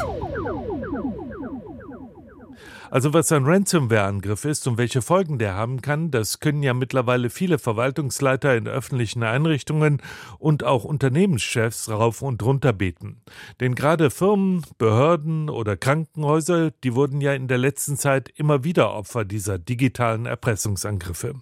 Also 2.90 3.12
was 3.12 3.30
ein 3.33 3.45
Ransomware-Angriff 3.45 4.45
ist 4.45 4.66
und 4.66 4.78
welche 4.78 5.02
Folgen 5.02 5.38
der 5.38 5.54
haben 5.54 5.83
kann, 5.83 6.11
das 6.11 6.40
können 6.40 6.62
ja 6.62 6.73
mittlerweile 6.73 7.28
viele 7.28 7.59
Verwaltungsleiter 7.59 8.57
in 8.57 8.66
öffentlichen 8.66 9.23
Einrichtungen 9.23 10.00
und 10.38 10.64
auch 10.64 10.85
Unternehmenschefs 10.85 11.90
rauf 11.90 12.23
und 12.23 12.42
runter 12.42 12.73
beten. 12.73 13.21
Denn 13.61 13.75
gerade 13.75 14.11
Firmen, 14.11 14.62
Behörden 14.78 15.50
oder 15.50 15.76
Krankenhäuser, 15.76 16.71
die 16.83 16.95
wurden 16.95 17.21
ja 17.21 17.35
in 17.35 17.49
der 17.49 17.59
letzten 17.59 17.97
Zeit 17.97 18.30
immer 18.37 18.64
wieder 18.64 18.95
Opfer 18.95 19.25
dieser 19.25 19.59
digitalen 19.59 20.26
Erpressungsangriffe. 20.26 21.35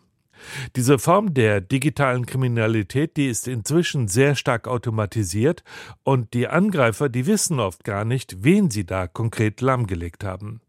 Diese 0.74 0.98
Form 0.98 1.32
der 1.32 1.60
digitalen 1.60 2.26
Kriminalität, 2.26 3.16
die 3.16 3.26
ist 3.26 3.48
inzwischen 3.48 4.08
sehr 4.08 4.34
stark 4.34 4.68
automatisiert 4.68 5.64
und 6.02 6.34
die 6.34 6.48
Angreifer, 6.48 7.08
die 7.08 7.26
wissen 7.26 7.60
oft 7.60 7.84
gar 7.84 8.04
nicht, 8.04 8.44
wen 8.44 8.70
sie 8.70 8.84
da 8.84 9.06
konkret 9.06 9.60
lahmgelegt 9.60 10.24
haben. 10.24 10.60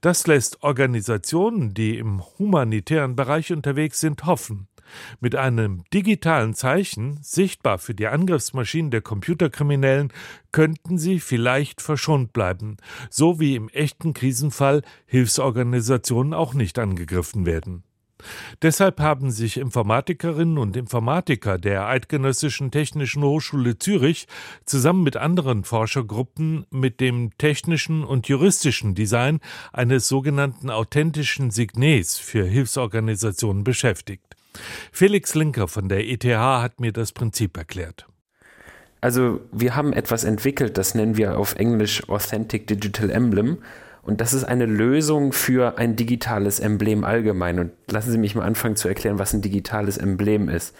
Das 0.00 0.26
lässt 0.26 0.62
Organisationen, 0.62 1.74
die 1.74 1.98
im 1.98 2.22
humanitären 2.38 3.16
Bereich 3.16 3.52
unterwegs 3.52 4.00
sind, 4.00 4.26
hoffen. 4.26 4.68
Mit 5.20 5.34
einem 5.34 5.84
digitalen 5.92 6.54
Zeichen, 6.54 7.18
sichtbar 7.22 7.78
für 7.78 7.94
die 7.94 8.06
Angriffsmaschinen 8.06 8.90
der 8.90 9.02
Computerkriminellen, 9.02 10.12
könnten 10.52 10.98
sie 10.98 11.20
vielleicht 11.20 11.82
verschont 11.82 12.32
bleiben, 12.32 12.78
so 13.10 13.38
wie 13.38 13.54
im 13.54 13.68
echten 13.68 14.14
Krisenfall 14.14 14.82
Hilfsorganisationen 15.06 16.34
auch 16.34 16.54
nicht 16.54 16.78
angegriffen 16.78 17.46
werden. 17.46 17.84
Deshalb 18.62 19.00
haben 19.00 19.30
sich 19.30 19.56
Informatikerinnen 19.56 20.58
und 20.58 20.76
Informatiker 20.76 21.58
der 21.58 21.86
Eidgenössischen 21.86 22.70
Technischen 22.70 23.22
Hochschule 23.22 23.78
Zürich 23.78 24.26
zusammen 24.64 25.02
mit 25.02 25.16
anderen 25.16 25.64
Forschergruppen 25.64 26.66
mit 26.70 27.00
dem 27.00 27.30
technischen 27.38 28.04
und 28.04 28.28
juristischen 28.28 28.94
Design 28.94 29.40
eines 29.72 30.08
sogenannten 30.08 30.70
authentischen 30.70 31.50
Signes 31.50 32.18
für 32.18 32.44
Hilfsorganisationen 32.44 33.64
beschäftigt. 33.64 34.36
Felix 34.92 35.34
Linker 35.34 35.68
von 35.68 35.88
der 35.88 36.08
ETH 36.08 36.24
hat 36.24 36.80
mir 36.80 36.92
das 36.92 37.12
Prinzip 37.12 37.56
erklärt. 37.56 38.06
Also 39.00 39.40
wir 39.52 39.76
haben 39.76 39.92
etwas 39.92 40.24
entwickelt, 40.24 40.76
das 40.76 40.94
nennen 40.94 41.16
wir 41.16 41.38
auf 41.38 41.54
Englisch 41.54 42.08
Authentic 42.08 42.66
Digital 42.66 43.10
Emblem. 43.10 43.58
Und 44.08 44.22
das 44.22 44.32
ist 44.32 44.44
eine 44.44 44.64
Lösung 44.64 45.34
für 45.34 45.76
ein 45.76 45.94
digitales 45.94 46.60
Emblem 46.60 47.04
allgemein. 47.04 47.58
Und 47.58 47.72
lassen 47.90 48.10
Sie 48.10 48.16
mich 48.16 48.34
mal 48.34 48.46
anfangen 48.46 48.74
zu 48.74 48.88
erklären, 48.88 49.18
was 49.18 49.34
ein 49.34 49.42
digitales 49.42 49.98
Emblem 49.98 50.48
ist. 50.48 50.74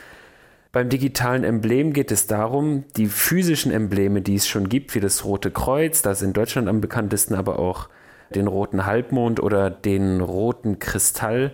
Beim 0.72 0.88
digitalen 0.88 1.44
Emblem 1.44 1.92
geht 1.92 2.10
es 2.10 2.26
darum, 2.26 2.84
die 2.96 3.04
physischen 3.04 3.70
Embleme, 3.70 4.22
die 4.22 4.36
es 4.36 4.48
schon 4.48 4.70
gibt, 4.70 4.94
wie 4.94 5.00
das 5.00 5.26
Rote 5.26 5.50
Kreuz, 5.50 6.00
das 6.00 6.22
in 6.22 6.32
Deutschland 6.32 6.68
am 6.68 6.80
bekanntesten, 6.80 7.34
aber 7.34 7.58
auch 7.58 7.90
den 8.34 8.46
roten 8.46 8.86
Halbmond 8.86 9.40
oder 9.40 9.68
den 9.68 10.22
roten 10.22 10.78
Kristall, 10.78 11.52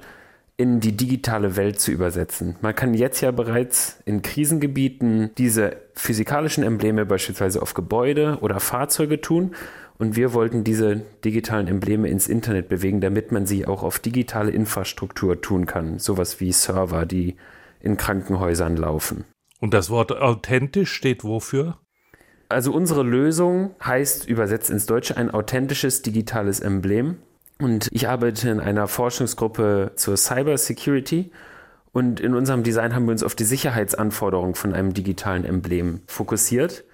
in 0.57 0.79
die 0.79 0.97
digitale 0.97 1.57
Welt 1.57 1.81
zu 1.81 1.91
übersetzen. 1.91 2.55
Man 2.61 2.77
kann 2.77 2.95
jetzt 2.95 3.21
ja 3.21 3.33
bereits 3.33 3.99
in 4.05 4.23
Krisengebieten 4.23 5.31
diese 5.37 5.79
physikalischen 5.95 6.63
Embleme 6.63 7.05
beispielsweise 7.05 7.61
auf 7.61 7.75
Gebäude 7.75 8.39
oder 8.41 8.61
Fahrzeuge 8.61 9.21
tun 9.21 9.57
und 9.99 10.17
wir 10.17 10.33
wollten 10.33 10.65
diese 10.65 11.03
digitalen 11.25 11.69
Embleme 11.69 12.09
ins 12.09 12.29
Internet 12.29 12.69
bewegen, 12.69 13.01
damit 13.01 13.31
man 13.31 13.47
sie 13.47 13.67
auch 13.67 13.83
auf 13.83 13.99
digitale 13.99 14.51
Infrastruktur 14.51 15.41
tun 15.41 15.67
kann. 15.67 15.99
Sowas 15.99 16.41
wie 16.41 16.53
Server, 16.53 17.07
die 17.07 17.37
in 17.81 17.97
Krankenhäusern 17.97 18.77
laufen. 18.77 19.25
Und 19.61 19.73
das 19.73 19.91
Wort 19.91 20.13
authentisch 20.13 20.93
steht 20.93 21.23
wofür? 21.23 21.79
Also 22.49 22.73
unsere 22.73 23.03
Lösung 23.03 23.75
heißt 23.83 24.29
übersetzt 24.29 24.71
ins 24.71 24.87
Deutsche 24.87 25.17
ein 25.17 25.31
authentisches 25.31 26.03
digitales 26.03 26.61
Emblem. 26.61 27.19
Und 27.61 27.89
ich 27.93 28.09
arbeite 28.09 28.51
in 28.51 28.61
einer 28.61 28.89
Forschungsgruppe 28.89 29.93
zur 29.95 30.17
Cyber 30.17 30.59
Security. 30.59 31.31
Und 31.93 32.19
in 32.19 32.35
unserem 32.35 32.65
Design 32.65 32.95
haben 32.95 33.07
wir 33.07 33.13
uns 33.13 33.23
auf 33.23 33.37
die 33.37 33.45
Sicherheitsanforderungen 33.45 34.57
von 34.57 34.75
einem 34.75 34.93
digitalen 34.93 35.45
Emblem 35.45 36.01
fokussiert. 36.07 36.85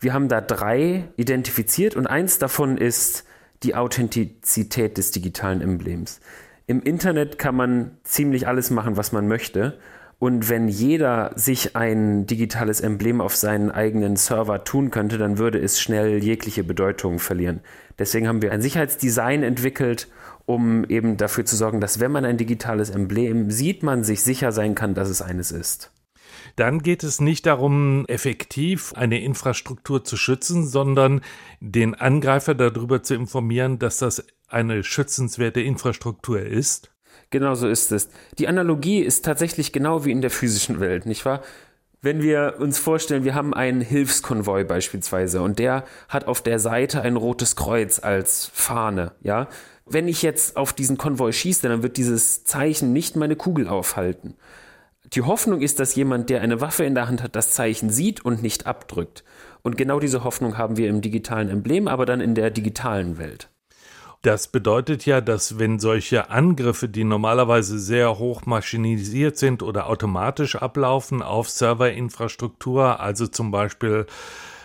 Wir 0.00 0.12
haben 0.14 0.28
da 0.28 0.40
drei 0.40 1.08
identifiziert 1.16 1.96
und 1.96 2.06
eins 2.06 2.38
davon 2.38 2.78
ist 2.78 3.24
die 3.62 3.74
Authentizität 3.74 4.96
des 4.96 5.10
digitalen 5.10 5.60
Emblems. 5.60 6.20
Im 6.66 6.82
Internet 6.82 7.38
kann 7.38 7.56
man 7.56 7.92
ziemlich 8.04 8.46
alles 8.46 8.70
machen, 8.70 8.96
was 8.96 9.10
man 9.10 9.26
möchte. 9.26 9.78
Und 10.20 10.48
wenn 10.48 10.68
jeder 10.68 11.32
sich 11.36 11.76
ein 11.76 12.26
digitales 12.26 12.80
Emblem 12.80 13.20
auf 13.20 13.36
seinen 13.36 13.70
eigenen 13.70 14.16
Server 14.16 14.64
tun 14.64 14.90
könnte, 14.90 15.16
dann 15.16 15.38
würde 15.38 15.58
es 15.58 15.80
schnell 15.80 16.22
jegliche 16.22 16.64
Bedeutung 16.64 17.20
verlieren. 17.20 17.60
Deswegen 17.98 18.26
haben 18.26 18.42
wir 18.42 18.52
ein 18.52 18.62
Sicherheitsdesign 18.62 19.42
entwickelt, 19.42 20.08
um 20.44 20.84
eben 20.84 21.16
dafür 21.16 21.44
zu 21.44 21.56
sorgen, 21.56 21.80
dass 21.80 22.00
wenn 22.00 22.10
man 22.10 22.24
ein 22.24 22.36
digitales 22.36 22.90
Emblem 22.90 23.50
sieht, 23.50 23.82
man 23.82 24.02
sich 24.02 24.22
sicher 24.22 24.50
sein 24.50 24.74
kann, 24.74 24.94
dass 24.94 25.08
es 25.08 25.22
eines 25.22 25.52
ist. 25.52 25.92
Dann 26.58 26.82
geht 26.82 27.04
es 27.04 27.20
nicht 27.20 27.46
darum, 27.46 28.04
effektiv 28.08 28.92
eine 28.94 29.22
Infrastruktur 29.22 30.02
zu 30.02 30.16
schützen, 30.16 30.66
sondern 30.66 31.20
den 31.60 31.94
Angreifer 31.94 32.56
darüber 32.56 33.00
zu 33.04 33.14
informieren, 33.14 33.78
dass 33.78 33.98
das 33.98 34.26
eine 34.48 34.82
schützenswerte 34.82 35.60
Infrastruktur 35.60 36.40
ist. 36.40 36.90
Genau 37.30 37.54
so 37.54 37.68
ist 37.68 37.92
es. 37.92 38.08
Die 38.38 38.48
Analogie 38.48 38.98
ist 38.98 39.24
tatsächlich 39.24 39.70
genau 39.72 40.04
wie 40.04 40.10
in 40.10 40.20
der 40.20 40.30
physischen 40.30 40.80
Welt, 40.80 41.06
nicht 41.06 41.24
wahr? 41.24 41.42
Wenn 42.02 42.22
wir 42.22 42.56
uns 42.58 42.76
vorstellen, 42.76 43.22
wir 43.22 43.36
haben 43.36 43.54
einen 43.54 43.80
Hilfskonvoi 43.80 44.64
beispielsweise 44.64 45.42
und 45.42 45.60
der 45.60 45.84
hat 46.08 46.26
auf 46.26 46.42
der 46.42 46.58
Seite 46.58 47.02
ein 47.02 47.14
rotes 47.14 47.54
Kreuz 47.54 48.00
als 48.00 48.50
Fahne, 48.52 49.12
ja? 49.20 49.46
Wenn 49.86 50.08
ich 50.08 50.22
jetzt 50.22 50.56
auf 50.56 50.72
diesen 50.72 50.98
Konvoi 50.98 51.32
schieße, 51.32 51.68
dann 51.68 51.84
wird 51.84 51.98
dieses 51.98 52.42
Zeichen 52.42 52.92
nicht 52.92 53.14
meine 53.14 53.36
Kugel 53.36 53.68
aufhalten. 53.68 54.34
Die 55.14 55.22
Hoffnung 55.22 55.62
ist, 55.62 55.80
dass 55.80 55.94
jemand, 55.94 56.28
der 56.28 56.42
eine 56.42 56.60
Waffe 56.60 56.84
in 56.84 56.94
der 56.94 57.08
Hand 57.08 57.22
hat, 57.22 57.34
das 57.34 57.52
Zeichen 57.52 57.88
sieht 57.88 58.24
und 58.24 58.42
nicht 58.42 58.66
abdrückt. 58.66 59.24
Und 59.62 59.78
genau 59.78 60.00
diese 60.00 60.22
Hoffnung 60.22 60.58
haben 60.58 60.76
wir 60.76 60.88
im 60.88 61.00
digitalen 61.00 61.48
Emblem, 61.48 61.88
aber 61.88 62.04
dann 62.04 62.20
in 62.20 62.34
der 62.34 62.50
digitalen 62.50 63.16
Welt. 63.16 63.48
Das 64.22 64.48
bedeutet 64.48 65.06
ja, 65.06 65.20
dass 65.20 65.58
wenn 65.58 65.78
solche 65.78 66.28
Angriffe, 66.28 66.88
die 66.88 67.04
normalerweise 67.04 67.78
sehr 67.78 68.18
hoch 68.18 68.44
maschinisiert 68.46 69.38
sind 69.38 69.62
oder 69.62 69.86
automatisch 69.88 70.56
ablaufen 70.56 71.22
auf 71.22 71.48
Serverinfrastruktur, 71.48 73.00
also 73.00 73.28
zum 73.28 73.50
Beispiel 73.50 74.06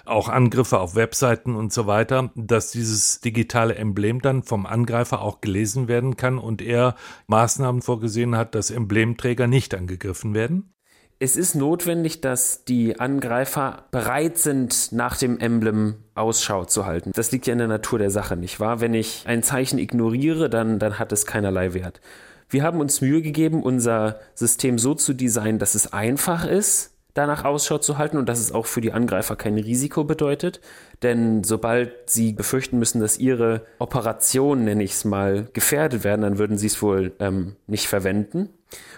auch 0.05 0.29
Angriffe 0.29 0.79
auf 0.79 0.95
Webseiten 0.95 1.55
und 1.55 1.71
so 1.71 1.87
weiter, 1.87 2.31
dass 2.35 2.71
dieses 2.71 3.21
digitale 3.21 3.75
Emblem 3.75 4.21
dann 4.21 4.43
vom 4.43 4.65
Angreifer 4.65 5.21
auch 5.21 5.41
gelesen 5.41 5.87
werden 5.87 6.17
kann 6.17 6.37
und 6.37 6.61
er 6.61 6.95
Maßnahmen 7.27 7.81
vorgesehen 7.81 8.35
hat, 8.35 8.55
dass 8.55 8.71
Emblemträger 8.71 9.47
nicht 9.47 9.73
angegriffen 9.75 10.33
werden? 10.33 10.73
Es 11.19 11.37
ist 11.37 11.55
notwendig, 11.55 12.19
dass 12.19 12.65
die 12.65 12.99
Angreifer 12.99 13.85
bereit 13.91 14.37
sind, 14.37 14.91
nach 14.91 15.15
dem 15.15 15.39
Emblem 15.39 15.95
Ausschau 16.15 16.65
zu 16.65 16.85
halten. 16.85 17.11
Das 17.15 17.31
liegt 17.31 17.47
ja 17.47 17.53
in 17.53 17.59
der 17.59 17.69
Natur 17.69 17.99
der 17.99 18.09
Sache, 18.09 18.35
nicht 18.35 18.59
wahr? 18.59 18.81
Wenn 18.81 18.93
ich 18.93 19.23
ein 19.25 19.41
Zeichen 19.41 19.79
ignoriere, 19.79 20.49
dann, 20.49 20.79
dann 20.79 20.99
hat 20.99 21.13
es 21.13 21.25
keinerlei 21.25 21.73
Wert. 21.73 22.01
Wir 22.49 22.63
haben 22.63 22.81
uns 22.81 22.99
Mühe 22.99 23.21
gegeben, 23.21 23.63
unser 23.63 24.19
System 24.35 24.77
so 24.77 24.95
zu 24.95 25.13
designen, 25.13 25.59
dass 25.59 25.75
es 25.75 25.93
einfach 25.93 26.45
ist, 26.45 26.92
danach 27.13 27.45
Ausschau 27.45 27.77
zu 27.77 27.97
halten 27.97 28.17
und 28.17 28.27
dass 28.27 28.39
es 28.39 28.51
auch 28.51 28.65
für 28.65 28.81
die 28.81 28.91
Angreifer 28.91 29.35
kein 29.35 29.57
Risiko 29.57 30.03
bedeutet. 30.03 30.61
Denn 31.01 31.43
sobald 31.43 32.09
sie 32.09 32.33
befürchten 32.33 32.79
müssen, 32.79 33.01
dass 33.01 33.17
ihre 33.17 33.65
Operationen, 33.79 34.65
nenne 34.65 34.83
ich 34.83 34.91
es 34.91 35.05
mal, 35.05 35.47
gefährdet 35.53 36.03
werden, 36.03 36.21
dann 36.21 36.37
würden 36.37 36.57
sie 36.57 36.67
es 36.67 36.81
wohl 36.81 37.13
ähm, 37.19 37.55
nicht 37.67 37.87
verwenden. 37.87 38.49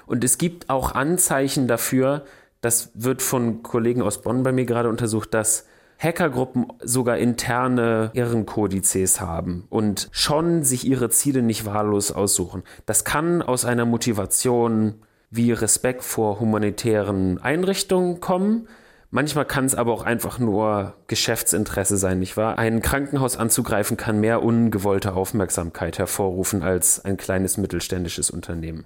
Und 0.05 0.23
es 0.23 0.37
gibt 0.37 0.69
auch 0.69 0.93
Anzeichen 0.93 1.67
dafür, 1.67 2.23
das 2.61 2.91
wird 2.93 3.21
von 3.21 3.63
Kollegen 3.63 4.01
aus 4.01 4.21
Bonn 4.21 4.43
bei 4.43 4.51
mir 4.51 4.65
gerade 4.65 4.89
untersucht, 4.89 5.33
dass 5.33 5.65
Hackergruppen 5.97 6.67
sogar 6.81 7.17
interne 7.17 8.11
Irrenkodizes 8.13 9.21
haben 9.21 9.65
und 9.69 10.09
schon 10.11 10.63
sich 10.63 10.85
ihre 10.85 11.09
Ziele 11.09 11.41
nicht 11.41 11.65
wahllos 11.65 12.11
aussuchen. 12.11 12.63
Das 12.85 13.05
kann 13.05 13.41
aus 13.41 13.65
einer 13.65 13.85
Motivation 13.85 14.95
wie 15.29 15.51
Respekt 15.51 16.03
vor 16.03 16.39
humanitären 16.39 17.41
Einrichtungen 17.41 18.19
kommen. 18.19 18.67
Manchmal 19.11 19.45
kann 19.45 19.65
es 19.65 19.75
aber 19.75 19.93
auch 19.93 20.03
einfach 20.03 20.39
nur 20.39 20.95
Geschäftsinteresse 21.07 21.97
sein, 21.97 22.19
nicht 22.19 22.37
wahr? 22.37 22.57
Ein 22.57 22.81
Krankenhaus 22.81 23.37
anzugreifen 23.37 23.97
kann 23.97 24.19
mehr 24.19 24.43
ungewollte 24.43 25.13
Aufmerksamkeit 25.13 25.99
hervorrufen 25.99 26.63
als 26.63 27.03
ein 27.05 27.17
kleines 27.17 27.57
mittelständisches 27.57 28.29
Unternehmen. 28.29 28.85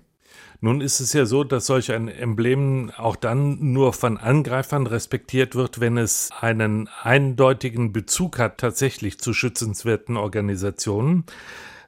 Nun 0.61 0.81
ist 0.81 0.99
es 0.99 1.13
ja 1.13 1.25
so, 1.25 1.45
dass 1.45 1.65
solch 1.67 1.91
ein 1.93 2.09
Emblem 2.09 2.91
auch 2.97 3.15
dann 3.15 3.71
nur 3.71 3.93
von 3.93 4.17
Angreifern 4.17 4.87
respektiert 4.87 5.55
wird, 5.55 5.79
wenn 5.79 5.97
es 5.97 6.29
einen 6.37 6.89
eindeutigen 7.01 7.93
Bezug 7.93 8.39
hat 8.39 8.57
tatsächlich 8.57 9.19
zu 9.19 9.33
schützenswerten 9.33 10.17
Organisationen. 10.17 11.23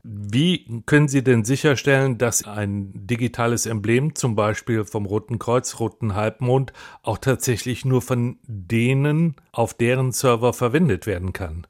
Wie 0.04 0.82
können 0.86 1.08
Sie 1.08 1.24
denn 1.24 1.44
sicherstellen, 1.44 2.18
dass 2.18 2.46
ein 2.46 2.92
digitales 2.94 3.66
Emblem, 3.66 4.16
zum 4.16 4.36
Beispiel 4.36 4.86
vom 4.86 5.06
Roten 5.06 5.38
Kreuz, 5.38 5.80
Roten 5.80 6.16
Halbmond, 6.16 6.74
auch 7.04 7.20
tatsächlich 7.20 7.86
nur 7.86 8.02
von 8.02 8.38
denen 8.44 9.36
auf 9.52 9.74
deren 9.74 10.12
Server 10.12 10.54
verwendet 10.54 11.06
werden 11.06 11.34
kann? 11.34 11.68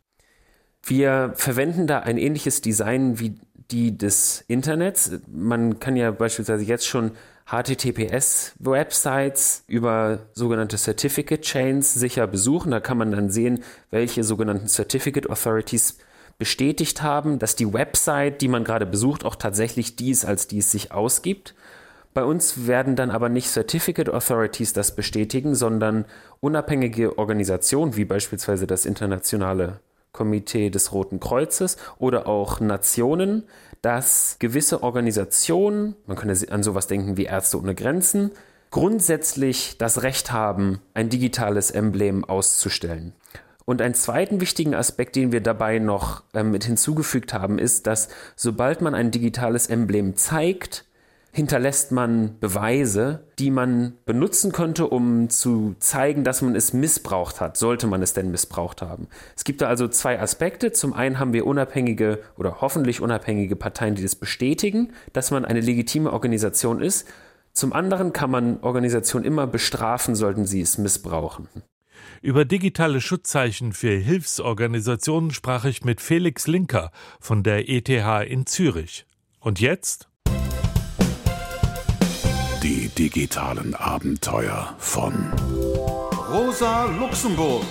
Wir 0.84 1.34
verwenden 1.36 1.88
da 1.88 2.00
ein 2.00 2.18
ähnliches 2.18 2.62
Design 2.62 3.20
wie 3.20 3.36
die 3.70 3.98
des 3.98 4.44
Internets. 4.48 5.12
Man 5.28 5.80
kann 5.80 5.96
ja 5.96 6.12
beispielsweise 6.12 6.64
jetzt 6.64 6.88
schon 6.88 7.12
HTTPS-Websites 7.46 9.64
über 9.68 10.28
sogenannte 10.34 10.78
Certificate 10.78 11.42
Chains 11.42 11.94
sicher 11.94 12.28
besuchen. 12.28 12.72
Da 12.72 12.80
kann 12.80 12.98
man 12.98 13.12
dann 13.12 13.30
sehen, 13.30 13.64
welche 13.90 14.24
sogenannten 14.24 14.68
Certificate 14.68 15.30
Authorities 15.30 15.98
bestätigt 16.38 17.02
haben, 17.02 17.40
dass 17.40 17.56
die 17.56 17.74
Website, 17.74 18.42
die 18.42 18.48
man 18.48 18.64
gerade 18.64 18.86
besucht, 18.86 19.26
auch 19.26 19.36
tatsächlich 19.36 19.96
dies 19.96 20.26
als 20.26 20.48
dies 20.48 20.72
sich 20.72 20.92
ausgibt. 20.92 21.56
Bei 22.14 22.24
uns 22.24 22.68
werden 22.68 22.96
dann 22.96 23.10
aber 23.10 23.30
nicht 23.30 23.48
Certificate 23.48 24.10
Authorities 24.10 24.74
das 24.74 24.96
bestätigen, 24.96 25.56
sondern 25.56 26.06
unabhängige 26.42 27.18
Organisationen 27.18 27.96
wie 27.96 28.06
beispielsweise 28.06 28.68
das 28.68 28.86
Internationale 28.86 29.80
Komitee 30.12 30.70
des 30.70 30.92
Roten 30.92 31.20
Kreuzes 31.20 31.78
oder 31.98 32.28
auch 32.28 32.60
Nationen, 32.60 33.44
dass 33.82 34.36
gewisse 34.40 34.84
Organisationen, 34.84 35.96
man 36.06 36.18
könnte 36.18 36.52
an 36.52 36.64
sowas 36.64 36.88
denken 36.88 37.18
wie 37.18 37.26
Ärzte 37.26 37.60
ohne 37.60 37.76
Grenzen, 37.76 38.32
grundsätzlich 38.72 39.78
das 39.78 40.04
Recht 40.04 40.32
haben, 40.32 40.80
ein 40.94 41.10
digitales 41.10 41.72
Emblem 41.72 42.26
auszustellen. 42.26 43.14
Und 43.66 43.82
einen 43.82 43.94
zweiten 43.94 44.42
wichtigen 44.42 44.76
Aspekt, 44.76 45.16
den 45.16 45.32
wir 45.32 45.42
dabei 45.42 45.80
noch 45.80 46.24
äh, 46.34 46.44
mit 46.44 46.64
hinzugefügt 46.64 47.34
haben, 47.34 47.60
ist, 47.60 47.88
dass 47.88 48.10
sobald 48.36 48.82
man 48.82 48.96
ein 48.96 49.12
digitales 49.12 49.68
Emblem 49.68 50.16
zeigt, 50.16 50.86
hinterlässt 51.34 51.92
man 51.92 52.38
Beweise, 52.40 53.24
die 53.40 53.52
man 53.52 53.94
benutzen 54.06 54.52
könnte, 54.52 54.88
um 54.88 55.30
zu 55.30 55.76
zeigen, 55.80 56.24
dass 56.24 56.42
man 56.42 56.56
es 56.56 56.74
missbraucht 56.74 57.40
hat, 57.40 57.56
sollte 57.56 57.88
man 57.88 58.02
es 58.02 58.14
denn 58.14 58.32
missbraucht 58.32 58.82
haben. 58.82 59.08
Es 59.36 59.44
gibt 59.44 59.62
da 59.62 59.68
also 59.68 59.88
zwei 59.88 60.20
Aspekte. 60.20 60.74
Zum 60.74 60.94
einen 60.94 61.20
haben 61.20 61.34
wir 61.34 61.48
unabhängige 61.48 62.20
oder 62.38 62.60
hoffentlich 62.60 63.02
unabhängige 63.02 63.56
Parteien, 63.56 63.96
die 63.96 64.04
das 64.04 64.16
bestätigen, 64.16 64.92
dass 65.14 65.32
man 65.32 65.46
eine 65.46 65.62
legitime 65.62 66.12
Organisation 66.12 66.82
ist. 66.82 67.08
Zum 67.54 67.74
anderen 67.74 68.14
kann 68.14 68.32
man 68.32 68.60
Organisationen 68.62 69.26
immer 69.26 69.48
bestrafen, 69.48 70.16
sollten 70.16 70.46
sie 70.46 70.62
es 70.62 70.78
missbrauchen. 70.78 71.48
Über 72.22 72.46
digitale 72.46 73.02
Schutzzeichen 73.02 73.74
für 73.74 73.92
Hilfsorganisationen 73.98 75.32
sprach 75.32 75.66
ich 75.66 75.84
mit 75.84 76.02
Felix 76.02 76.48
Linker 76.48 76.92
von 77.20 77.44
der 77.44 77.70
ETH 77.70 77.90
in 77.90 78.46
Zürich. 78.46 79.06
Und 79.40 79.60
jetzt? 79.60 80.08
Die 82.64 82.90
digitalen 82.90 83.74
Abenteuer 83.74 84.76
von 84.78 85.34
Rosa 86.32 86.86
Luxemburg 87.00 87.66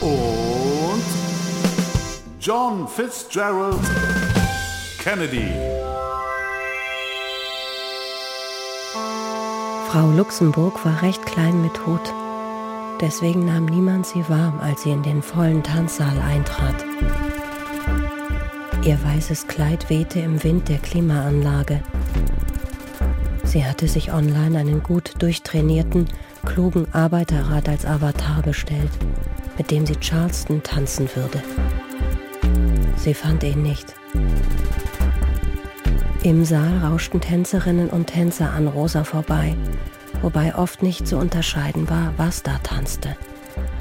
und 0.00 1.02
John 2.40 2.88
Fitzgerald 2.88 3.78
Kennedy. 4.98 5.52
Frau 9.88 10.10
Luxemburg 10.10 10.84
war 10.84 11.02
recht 11.02 11.24
klein 11.26 11.62
mit 11.62 11.86
Hut. 11.86 12.12
Deswegen 13.00 13.44
nahm 13.44 13.66
niemand 13.66 14.06
sie 14.06 14.26
warm, 14.28 14.58
als 14.60 14.82
sie 14.82 14.90
in 14.90 15.02
den 15.02 15.20
vollen 15.20 15.62
Tanzsaal 15.62 16.18
eintrat. 16.18 16.76
Ihr 18.84 18.98
weißes 19.02 19.48
Kleid 19.48 19.90
wehte 19.90 20.20
im 20.20 20.42
Wind 20.42 20.68
der 20.68 20.78
Klimaanlage. 20.78 21.82
Sie 23.44 23.64
hatte 23.64 23.86
sich 23.86 24.12
online 24.12 24.58
einen 24.58 24.82
gut 24.82 25.12
durchtrainierten, 25.18 26.06
klugen 26.46 26.86
Arbeiterrat 26.92 27.68
als 27.68 27.84
Avatar 27.84 28.40
bestellt, 28.42 28.90
mit 29.58 29.70
dem 29.70 29.84
sie 29.84 29.96
Charleston 29.96 30.62
tanzen 30.62 31.08
würde. 31.14 31.42
Sie 32.96 33.12
fand 33.12 33.42
ihn 33.42 33.62
nicht. 33.62 33.94
Im 36.22 36.44
Saal 36.44 36.78
rauschten 36.78 37.20
Tänzerinnen 37.20 37.90
und 37.90 38.06
Tänzer 38.06 38.50
an 38.52 38.68
Rosa 38.68 39.04
vorbei 39.04 39.54
wobei 40.22 40.54
oft 40.54 40.82
nicht 40.82 41.06
zu 41.06 41.16
unterscheiden 41.16 41.88
war, 41.88 42.12
was 42.16 42.42
da 42.42 42.58
tanzte. 42.62 43.16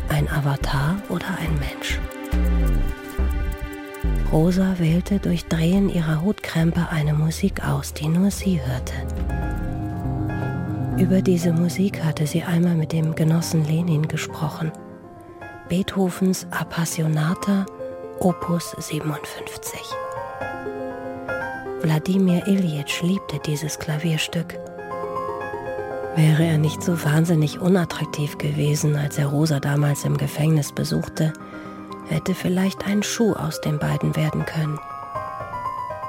Ein 0.10 0.30
Avatar 0.30 0.98
oder 1.10 1.28
ein 1.40 1.60
Mensch. 1.60 2.00
Rosa 4.32 4.76
wählte 4.80 5.20
durch 5.20 5.46
Drehen 5.46 5.90
ihrer 5.90 6.22
Hutkrempe 6.22 6.90
eine 6.90 7.14
Musik 7.14 7.64
aus, 7.66 7.94
die 7.94 8.08
nur 8.08 8.32
sie 8.32 8.60
hörte. 8.62 8.94
Über 10.98 11.22
diese 11.22 11.52
Musik 11.54 12.04
hatte 12.04 12.26
sie 12.26 12.44
einmal 12.44 12.76
mit 12.76 12.92
dem 12.92 13.16
Genossen 13.16 13.66
Lenin 13.66 14.08
gesprochen. 14.08 14.72
Beethovens 15.68 16.48
Appassionata 16.52 17.66
Opus 18.20 18.76
57. 18.80 19.80
Wladimir 21.82 22.48
Ilyich 22.48 23.02
liebte 23.02 23.40
dieses 23.46 23.78
Klavierstück. 23.78 24.58
Wäre 26.16 26.46
er 26.46 26.58
nicht 26.58 26.82
so 26.82 27.04
wahnsinnig 27.04 27.60
unattraktiv 27.60 28.38
gewesen, 28.38 28.96
als 28.96 29.18
er 29.18 29.28
Rosa 29.28 29.60
damals 29.60 30.06
im 30.06 30.18
Gefängnis 30.18 30.72
besuchte, 30.72 31.34
hätte 32.08 32.34
vielleicht 32.34 32.88
ein 32.88 33.04
Schuh 33.04 33.34
aus 33.34 33.60
den 33.60 33.80
beiden 33.80 34.16
werden 34.16 34.46
können. 34.46 34.80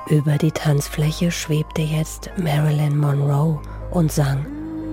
Über 0.08 0.38
die 0.38 0.52
Tanzfläche 0.52 1.32
schwebte 1.32 1.82
jetzt 1.82 2.30
Marilyn 2.36 2.96
Monroe 2.96 3.60
und 3.90 4.12
sang 4.12 4.46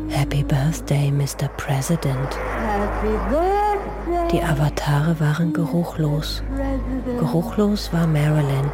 Happy 0.09 0.43
Birthday, 0.43 1.11
Mr. 1.11 1.47
President. 1.57 2.39
Die 4.31 4.41
Avatare 4.41 5.19
waren 5.19 5.53
geruchlos. 5.53 6.41
Geruchlos 7.19 7.93
war 7.93 8.07
Marilyn. 8.07 8.71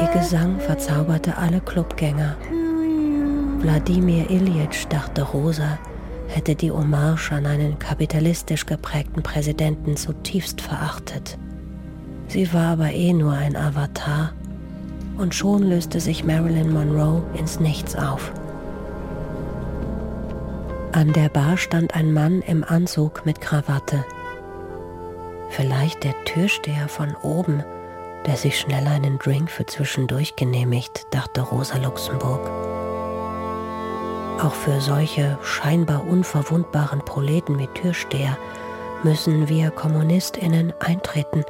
Ihr 0.00 0.18
Gesang 0.18 0.58
verzauberte 0.60 1.36
alle 1.36 1.60
Clubgänger. 1.60 2.36
Wladimir 3.66 4.30
Ilyich, 4.30 4.86
dachte 4.86 5.22
Rosa, 5.22 5.76
hätte 6.28 6.54
die 6.54 6.70
Hommage 6.70 7.32
an 7.32 7.46
einen 7.46 7.80
kapitalistisch 7.80 8.64
geprägten 8.64 9.24
Präsidenten 9.24 9.96
zutiefst 9.96 10.60
verachtet. 10.60 11.36
Sie 12.28 12.52
war 12.52 12.74
aber 12.74 12.92
eh 12.92 13.12
nur 13.12 13.32
ein 13.32 13.56
Avatar 13.56 14.34
und 15.18 15.34
schon 15.34 15.64
löste 15.64 15.98
sich 15.98 16.22
Marilyn 16.22 16.72
Monroe 16.72 17.24
ins 17.36 17.58
Nichts 17.58 17.96
auf. 17.96 18.32
An 20.92 21.12
der 21.12 21.28
Bar 21.28 21.56
stand 21.56 21.96
ein 21.96 22.12
Mann 22.12 22.42
im 22.42 22.62
Anzug 22.62 23.26
mit 23.26 23.40
Krawatte. 23.40 24.04
Vielleicht 25.50 26.04
der 26.04 26.14
Türsteher 26.24 26.86
von 26.86 27.16
oben, 27.16 27.64
der 28.26 28.36
sich 28.36 28.60
schnell 28.60 28.86
einen 28.86 29.18
Drink 29.18 29.50
für 29.50 29.66
zwischendurch 29.66 30.36
genehmigt, 30.36 31.08
dachte 31.10 31.40
Rosa 31.40 31.78
Luxemburg. 31.78 32.65
Auch 34.40 34.54
für 34.54 34.80
solche 34.80 35.38
scheinbar 35.42 36.06
unverwundbaren 36.06 37.04
Proleten 37.04 37.58
wie 37.58 37.68
Türsteher 37.68 38.36
müssen 39.02 39.48
wir 39.48 39.70
Kommunistinnen 39.70 40.74
eintreten. 40.78 41.44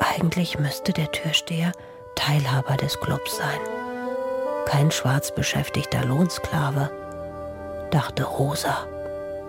Eigentlich 0.00 0.58
müsste 0.58 0.92
der 0.92 1.10
Türsteher 1.10 1.72
Teilhaber 2.14 2.76
des 2.76 3.00
Clubs 3.00 3.36
sein. 3.36 3.60
Kein 4.66 4.90
schwarz 4.90 5.34
beschäftigter 5.34 6.04
Lohnsklave, 6.04 6.90
dachte 7.90 8.24
Rosa 8.24 8.86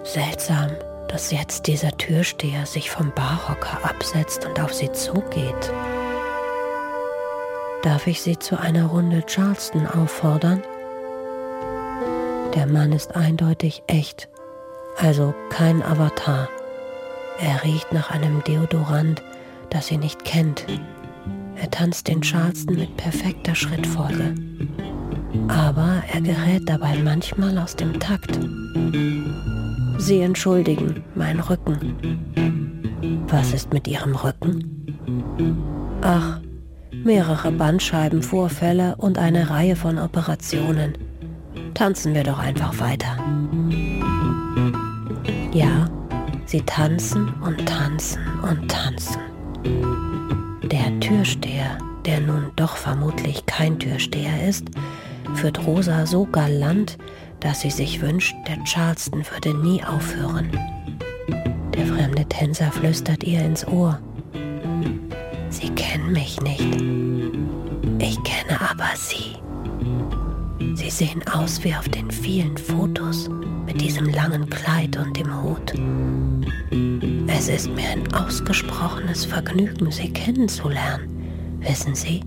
Seltsam, 0.03 0.71
dass 1.07 1.31
jetzt 1.31 1.67
dieser 1.67 1.91
Türsteher 1.97 2.65
sich 2.65 2.91
vom 2.91 3.13
Barhocker 3.13 3.85
absetzt 3.85 4.45
und 4.45 4.59
auf 4.59 4.73
sie 4.73 4.91
zugeht. 4.91 5.71
Darf 7.83 8.07
ich 8.07 8.21
Sie 8.21 8.37
zu 8.37 8.59
einer 8.59 8.87
Runde 8.87 9.23
Charleston 9.25 9.87
auffordern? 9.87 10.63
Der 12.55 12.67
Mann 12.67 12.91
ist 12.91 13.15
eindeutig 13.15 13.81
echt, 13.87 14.29
also 14.97 15.33
kein 15.49 15.81
Avatar. 15.81 16.47
Er 17.39 17.63
riecht 17.63 17.91
nach 17.91 18.11
einem 18.11 18.43
Deodorant, 18.43 19.23
das 19.71 19.87
sie 19.87 19.97
nicht 19.97 20.23
kennt. 20.23 20.65
Er 21.55 21.71
tanzt 21.71 22.07
den 22.07 22.21
Charleston 22.21 22.75
mit 22.75 22.95
perfekter 22.97 23.55
Schrittfolge. 23.55 24.35
Aber 25.47 26.03
er 26.11 26.21
gerät 26.21 26.63
dabei 26.67 26.95
manchmal 27.03 27.57
aus 27.57 27.75
dem 27.75 27.99
Takt. 27.99 28.39
Sie 29.97 30.21
entschuldigen, 30.21 31.03
mein 31.15 31.39
Rücken. 31.39 31.97
Was 33.29 33.53
ist 33.53 33.73
mit 33.73 33.87
Ihrem 33.87 34.15
Rücken? 34.15 34.97
Ach, 36.01 36.39
mehrere 36.91 37.51
Bandscheibenvorfälle 37.51 38.95
und 38.97 39.17
eine 39.17 39.49
Reihe 39.49 39.75
von 39.75 39.97
Operationen. 39.97 40.93
Tanzen 41.73 42.13
wir 42.13 42.23
doch 42.23 42.39
einfach 42.39 42.79
weiter. 42.79 43.17
Ja, 45.53 45.89
sie 46.45 46.61
tanzen 46.61 47.33
und 47.41 47.65
tanzen 47.65 48.21
und 48.41 48.69
tanzen. 48.69 49.21
Der 50.63 50.99
Türsteher, 50.99 51.77
der 52.05 52.21
nun 52.21 52.51
doch 52.55 52.77
vermutlich 52.77 53.45
kein 53.45 53.79
Türsteher 53.79 54.47
ist, 54.47 54.65
führt 55.35 55.65
Rosa 55.65 56.05
so 56.05 56.25
galant, 56.25 56.97
dass 57.39 57.61
sie 57.61 57.71
sich 57.71 58.01
wünscht, 58.01 58.35
der 58.47 58.63
Charleston 58.63 59.23
würde 59.31 59.53
nie 59.57 59.83
aufhören. 59.83 60.49
Der 61.73 61.85
fremde 61.85 62.25
Tänzer 62.25 62.71
flüstert 62.71 63.23
ihr 63.23 63.43
ins 63.43 63.67
Ohr. 63.67 63.99
Sie 65.49 65.69
kennen 65.69 66.11
mich 66.11 66.39
nicht. 66.41 66.81
Ich 67.99 68.23
kenne 68.23 68.59
aber 68.69 68.89
Sie. 68.95 69.42
Sie 70.75 70.89
sehen 70.89 71.23
aus 71.27 71.63
wie 71.63 71.73
auf 71.75 71.87
den 71.89 72.09
vielen 72.09 72.57
Fotos 72.57 73.29
mit 73.65 73.79
diesem 73.79 74.09
langen 74.09 74.49
Kleid 74.49 74.97
und 74.97 75.17
dem 75.17 75.43
Hut. 75.43 75.73
Es 77.27 77.47
ist 77.47 77.69
mir 77.69 77.89
ein 77.89 78.13
ausgesprochenes 78.13 79.25
Vergnügen, 79.25 79.91
Sie 79.91 80.11
kennenzulernen. 80.11 81.09
Wissen 81.59 81.95
Sie, 81.95 82.21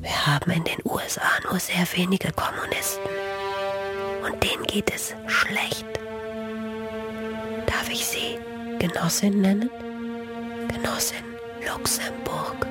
wir 0.00 0.26
haben 0.26 0.50
in 0.50 0.64
den 0.64 0.78
USA 0.84 1.28
nur 1.48 1.58
sehr 1.58 1.86
wenige 1.94 2.30
Kommunisten. 2.32 3.02
Und 4.24 4.42
denen 4.42 4.64
geht 4.64 4.90
es 4.94 5.14
schlecht. 5.26 5.86
Darf 7.66 7.88
ich 7.90 8.04
Sie 8.04 8.38
Genossin 8.78 9.40
nennen? 9.40 9.70
Genossin 10.74 11.24
Luxemburg. 11.66 12.66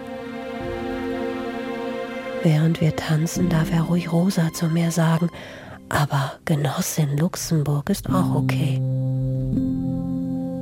Während 2.41 2.79
wir 2.79 2.95
tanzen, 2.95 3.49
darf 3.49 3.71
er 3.71 3.81
ruhig 3.81 4.11
Rosa 4.11 4.53
zu 4.53 4.67
mir 4.67 4.91
sagen, 4.91 5.29
aber 5.89 6.33
Genossin 6.45 7.17
Luxemburg 7.17 7.89
ist 7.89 8.09
auch 8.09 8.35
okay. 8.35 8.79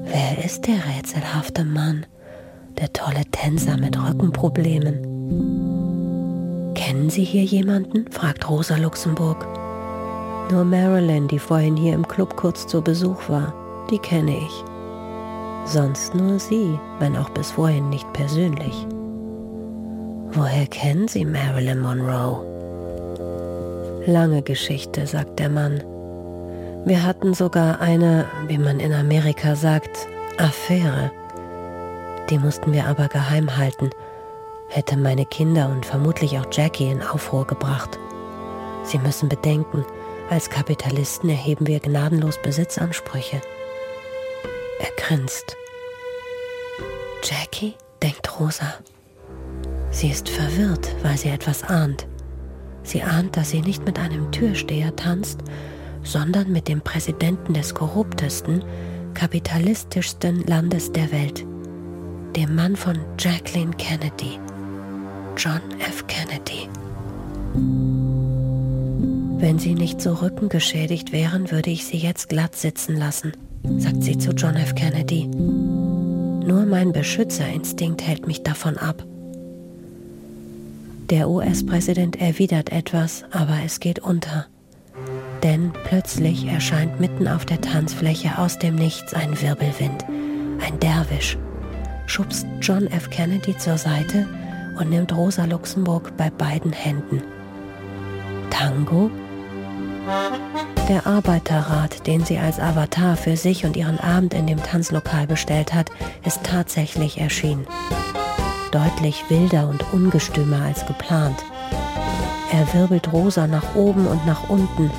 Wer 0.05 0.43
ist 0.43 0.65
der 0.65 0.83
rätselhafte 0.87 1.63
Mann, 1.63 2.05
der 2.79 2.91
tolle 2.93 3.25
Tänzer 3.31 3.77
mit 3.77 3.95
Rückenproblemen? 3.97 5.03
Kennen 6.73 7.09
Sie 7.09 7.23
hier 7.23 7.43
jemanden? 7.43 8.11
fragt 8.11 8.49
Rosa 8.49 8.77
Luxemburg. 8.77 9.45
Nur 10.51 10.63
Marilyn, 10.63 11.27
die 11.27 11.39
vorhin 11.39 11.75
hier 11.75 11.93
im 11.93 12.07
Club 12.07 12.37
kurz 12.37 12.65
zu 12.65 12.81
Besuch 12.81 13.27
war, 13.27 13.53
die 13.91 13.99
kenne 13.99 14.37
ich. 14.37 14.63
Sonst 15.65 16.15
nur 16.15 16.39
Sie, 16.39 16.79
wenn 16.99 17.17
auch 17.17 17.29
bis 17.29 17.51
vorhin 17.51 17.89
nicht 17.89 18.11
persönlich. 18.13 18.87
Woher 20.31 20.67
kennen 20.67 21.07
Sie 21.07 21.25
Marilyn 21.25 21.79
Monroe? 21.79 22.45
Lange 24.05 24.41
Geschichte, 24.41 25.07
sagt 25.07 25.39
der 25.39 25.49
Mann. 25.49 25.83
Wir 26.85 27.03
hatten 27.03 27.33
sogar 27.33 27.81
eine, 27.81 28.25
wie 28.47 28.57
man 28.57 28.79
in 28.79 28.93
Amerika 28.93 29.55
sagt, 29.55 30.07
Affäre. 30.37 31.11
Die 32.29 32.37
mussten 32.37 32.71
wir 32.71 32.85
aber 32.85 33.07
geheim 33.07 33.57
halten, 33.57 33.89
hätte 34.69 34.97
meine 34.97 35.25
Kinder 35.25 35.69
und 35.69 35.85
vermutlich 35.85 36.37
auch 36.39 36.47
Jackie 36.51 36.89
in 36.89 37.01
Aufruhr 37.01 37.45
gebracht. 37.45 37.97
Sie 38.83 38.99
müssen 38.99 39.27
bedenken, 39.27 39.85
als 40.29 40.49
Kapitalisten 40.49 41.29
erheben 41.29 41.67
wir 41.67 41.79
gnadenlos 41.79 42.37
Besitzansprüche. 42.41 43.41
Er 44.79 44.91
grinst. 44.97 45.55
Jackie, 47.23 47.75
denkt 48.01 48.39
Rosa. 48.39 48.75
Sie 49.97 50.09
ist 50.09 50.29
verwirrt, 50.29 50.95
weil 51.01 51.17
sie 51.17 51.29
etwas 51.29 51.63
ahnt. 51.63 52.05
Sie 52.83 53.01
ahnt, 53.01 53.35
dass 53.35 53.49
sie 53.49 53.61
nicht 53.61 53.83
mit 53.83 53.97
einem 53.97 54.31
Türsteher 54.31 54.95
tanzt, 54.95 55.39
sondern 56.03 56.51
mit 56.51 56.67
dem 56.67 56.81
Präsidenten 56.81 57.55
des 57.55 57.73
korruptesten, 57.73 58.63
kapitalistischsten 59.15 60.43
Landes 60.43 60.91
der 60.91 61.11
Welt, 61.11 61.47
dem 62.35 62.53
Mann 62.53 62.75
von 62.75 62.99
Jacqueline 63.17 63.71
Kennedy, 63.71 64.39
John 65.35 65.61
F. 65.79 66.05
Kennedy. 66.05 66.69
Wenn 69.39 69.57
sie 69.57 69.73
nicht 69.73 69.99
so 69.99 70.13
rückengeschädigt 70.13 71.11
wären, 71.11 71.49
würde 71.49 71.71
ich 71.71 71.85
sie 71.85 71.97
jetzt 71.97 72.29
glatt 72.29 72.55
sitzen 72.55 72.97
lassen, 72.97 73.31
sagt 73.79 74.03
sie 74.03 74.19
zu 74.19 74.29
John 74.33 74.57
F. 74.57 74.75
Kennedy. 74.75 75.25
Nur 75.25 76.67
mein 76.67 76.91
Beschützerinstinkt 76.91 78.03
hält 78.03 78.27
mich 78.27 78.43
davon 78.43 78.77
ab. 78.77 79.03
Der 81.09 81.29
US-Präsident 81.29 82.19
erwidert 82.19 82.69
etwas, 82.73 83.23
aber 83.31 83.59
es 83.65 83.79
geht 83.79 83.99
unter. 83.99 84.47
Denn 85.41 85.71
plötzlich 85.85 86.47
erscheint 86.47 86.99
mitten 86.99 87.29
auf 87.29 87.45
der 87.45 87.61
Tanzfläche 87.61 88.37
aus 88.37 88.59
dem 88.59 88.75
Nichts 88.75 89.13
ein 89.13 89.39
Wirbelwind, 89.41 90.03
ein 90.59 90.77
Derwisch, 90.81 91.37
schubst 92.07 92.45
John 92.61 92.87
F. 92.87 93.09
Kennedy 93.09 93.57
zur 93.57 93.77
Seite 93.77 94.27
und 94.77 94.89
nimmt 94.89 95.15
Rosa 95.15 95.45
Luxemburg 95.45 96.11
bei 96.17 96.29
beiden 96.29 96.73
Händen. 96.73 97.23
Tango? 98.49 99.09
Der 100.89 101.07
Arbeiterrat, 101.07 102.05
den 102.05 102.25
sie 102.25 102.37
als 102.37 102.59
Avatar 102.59 103.15
für 103.15 103.37
sich 103.37 103.63
und 103.63 103.77
ihren 103.77 103.99
Abend 103.99 104.33
in 104.33 104.45
dem 104.45 104.61
Tanzlokal 104.61 105.25
bestellt 105.25 105.73
hat, 105.73 105.89
ist 106.25 106.43
tatsächlich 106.43 107.17
erschienen 107.17 107.65
deutlich 108.71 109.23
wilder 109.29 109.67
und 109.67 109.83
ungestümer 109.93 110.61
als 110.63 110.85
geplant. 110.85 111.43
Er 112.51 112.73
wirbelt 112.73 113.11
Rosa 113.11 113.47
nach 113.47 113.75
oben 113.75 114.07
und 114.07 114.25
nach 114.25 114.49
unten 114.49 114.91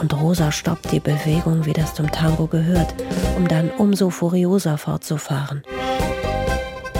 und 0.00 0.20
Rosa 0.20 0.52
stoppt 0.52 0.92
die 0.92 1.00
Bewegung, 1.00 1.64
wie 1.64 1.72
das 1.72 1.94
zum 1.94 2.10
Tango 2.10 2.46
gehört, 2.46 2.94
um 3.36 3.48
dann 3.48 3.70
umso 3.70 4.10
furioser 4.10 4.76
fortzufahren. 4.76 5.62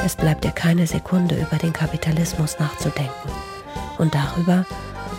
Es 0.05 0.17
bleibt 0.17 0.45
ihr 0.45 0.53
keine 0.53 0.87
Sekunde 0.87 1.35
über 1.35 1.57
den 1.57 1.73
Kapitalismus 1.73 2.59
nachzudenken 2.59 3.31
und 3.99 4.14
darüber, 4.14 4.64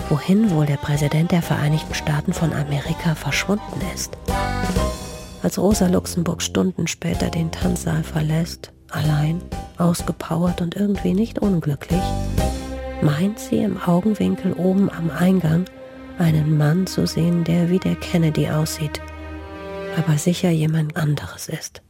wohin 0.09 0.51
wohl 0.51 0.65
der 0.65 0.77
Präsident 0.77 1.31
der 1.31 1.41
Vereinigten 1.41 1.93
Staaten 1.93 2.33
von 2.33 2.53
Amerika 2.53 3.15
verschwunden 3.15 3.81
ist. 3.93 4.17
Als 5.41 5.57
Rosa 5.57 5.87
Luxemburg 5.87 6.41
Stunden 6.41 6.87
später 6.87 7.29
den 7.29 7.51
Tanzsaal 7.51 8.03
verlässt, 8.03 8.71
allein, 8.91 9.41
ausgepowert 9.77 10.61
und 10.61 10.75
irgendwie 10.75 11.13
nicht 11.13 11.39
unglücklich, 11.39 12.01
meint 13.01 13.39
sie 13.39 13.59
im 13.59 13.77
Augenwinkel 13.77 14.53
oben 14.53 14.89
am 14.89 15.09
Eingang 15.09 15.65
einen 16.17 16.57
Mann 16.57 16.87
zu 16.87 17.05
sehen, 17.05 17.43
der 17.43 17.69
wie 17.69 17.79
der 17.79 17.95
Kennedy 17.95 18.49
aussieht, 18.49 19.01
aber 19.97 20.17
sicher 20.17 20.49
jemand 20.49 20.95
anderes 20.97 21.49
ist. 21.49 21.81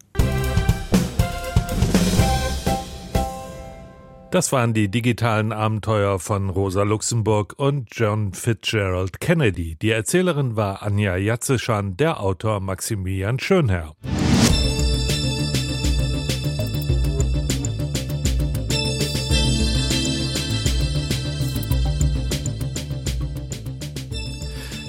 Das 4.36 4.52
waren 4.52 4.74
die 4.74 4.90
digitalen 4.90 5.54
Abenteuer 5.54 6.20
von 6.20 6.50
Rosa 6.50 6.84
Luxemburg 6.84 7.54
und 7.56 7.88
John 7.94 8.34
Fitzgerald 8.34 9.22
Kennedy. 9.22 9.78
Die 9.82 9.92
Erzählerin 9.92 10.58
war 10.58 10.84
Anja 10.84 11.16
Jatzeschan, 11.16 11.96
der 11.96 12.20
Autor 12.20 12.60
Maximilian 12.60 13.40
Schönherr. 13.40 13.96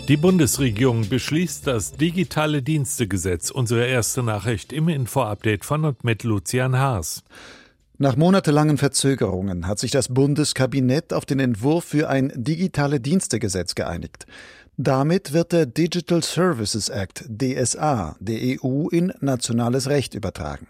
Die 0.08 0.16
Bundesregierung 0.16 1.08
beschließt 1.08 1.66
das 1.66 1.90
digitale 1.90 2.62
Dienstegesetz. 2.62 3.50
Unsere 3.50 3.86
erste 3.86 4.22
Nachricht 4.22 4.72
im 4.72 4.88
Info-Update 4.88 5.64
von 5.64 5.84
und 5.84 6.04
mit 6.04 6.22
Lucian 6.22 6.78
Haas. 6.78 7.24
Nach 7.98 8.14
monatelangen 8.14 8.78
Verzögerungen 8.78 9.66
hat 9.66 9.80
sich 9.80 9.90
das 9.90 10.06
Bundeskabinett 10.06 11.12
auf 11.12 11.26
den 11.26 11.40
Entwurf 11.40 11.86
für 11.86 12.08
ein 12.08 12.32
digitale 12.36 13.00
Dienstegesetz 13.00 13.74
geeinigt. 13.74 14.26
Damit 14.76 15.32
wird 15.32 15.50
der 15.50 15.66
Digital 15.66 16.22
Services 16.22 16.88
Act 16.88 17.24
DSA 17.28 18.14
der 18.20 18.60
EU 18.62 18.86
in 18.86 19.12
nationales 19.20 19.88
Recht 19.88 20.14
übertragen. 20.14 20.68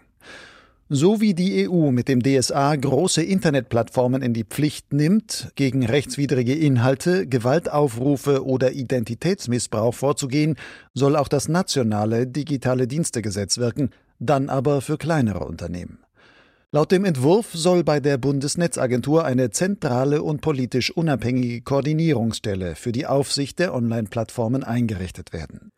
So 0.89 1.19
wie 1.19 1.33
die 1.33 1.67
EU 1.67 1.91
mit 1.91 2.07
dem 2.07 2.23
DSA 2.23 2.77
große 2.77 3.21
Internetplattformen 3.21 4.21
in 4.21 4.33
die 4.33 4.45
Pflicht 4.45 4.93
nimmt, 4.93 5.51
gegen 5.55 5.85
rechtswidrige 5.85 6.55
Inhalte, 6.55 7.27
Gewaltaufrufe 7.27 8.45
oder 8.45 8.71
Identitätsmissbrauch 8.71 9.93
vorzugehen, 9.93 10.55
soll 10.93 11.17
auch 11.17 11.27
das 11.27 11.49
nationale 11.49 12.25
digitale 12.25 12.87
Dienstegesetz 12.87 13.57
wirken, 13.57 13.89
dann 14.19 14.47
aber 14.47 14.79
für 14.79 14.97
kleinere 14.97 15.43
Unternehmen. 15.43 15.99
Laut 16.71 16.93
dem 16.93 17.03
Entwurf 17.03 17.47
soll 17.51 17.83
bei 17.83 17.99
der 17.99 18.17
Bundesnetzagentur 18.17 19.25
eine 19.25 19.49
zentrale 19.51 20.23
und 20.23 20.39
politisch 20.39 20.91
unabhängige 20.91 21.61
Koordinierungsstelle 21.63 22.75
für 22.75 22.93
die 22.93 23.05
Aufsicht 23.05 23.59
der 23.59 23.73
Online-Plattformen 23.73 24.63
eingerichtet 24.63 25.33
werden. 25.33 25.71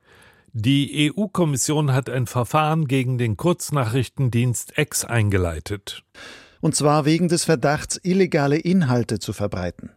Die 0.53 1.11
EU-Kommission 1.15 1.93
hat 1.93 2.09
ein 2.09 2.25
Verfahren 2.25 2.87
gegen 2.87 3.19
den 3.19 3.37
Kurznachrichtendienst 3.37 4.73
X 4.77 5.05
eingeleitet. 5.05 6.03
Und 6.59 6.75
zwar 6.75 7.05
wegen 7.05 7.27
des 7.27 7.43
Verdachts, 7.43 7.99
illegale 8.01 8.57
Inhalte 8.57 9.19
zu 9.19 9.31
verbreiten. 9.31 9.91